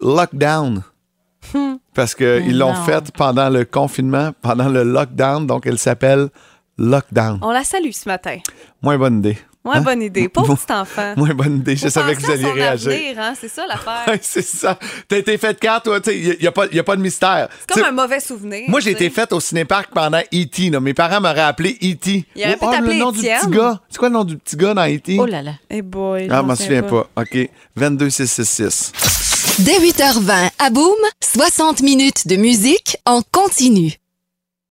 [0.00, 0.82] Lockdown.
[1.94, 5.46] Parce qu'ils l'ont faite pendant le confinement, pendant le lockdown.
[5.46, 6.28] Donc, elle s'appelle
[6.76, 7.40] Lockdown.
[7.42, 8.36] On la salue ce matin.
[8.82, 9.38] Moins bonne idée.
[9.68, 9.80] Ouais, Hein?
[9.82, 10.28] bonne idée.
[10.28, 11.14] Pauvre petit enfant.
[11.16, 11.76] Moins bonne idée.
[11.76, 13.18] Je savais que vous alliez réagir.
[13.18, 14.04] hein, C'est ça l'affaire.
[14.08, 14.78] Ouais, c'est ça.
[15.08, 16.00] T'as été faite quand, toi?
[16.06, 17.48] Il n'y a, pas- y a pas de mystère.
[17.60, 18.62] C'est comme T'sais, un mauvais souvenir.
[18.68, 20.70] Moi, j'ai été faite au cinéparc pendant E.T.
[20.80, 22.24] Mes parents m'auraient appelé E.T.
[22.36, 23.40] Il pu Oh, le nom du Étienne.
[23.42, 23.80] petit gars.
[23.90, 25.16] C'est quoi le nom du petit gars dans E.T.?
[25.20, 25.52] Oh là là.
[25.70, 26.28] Eh boy.
[26.30, 27.06] Ah, je m'en souviens pas.
[27.16, 27.48] OK.
[27.76, 28.92] 22666.
[29.60, 33.92] Dès 8h20 à Boom, 60 minutes de musique en continu.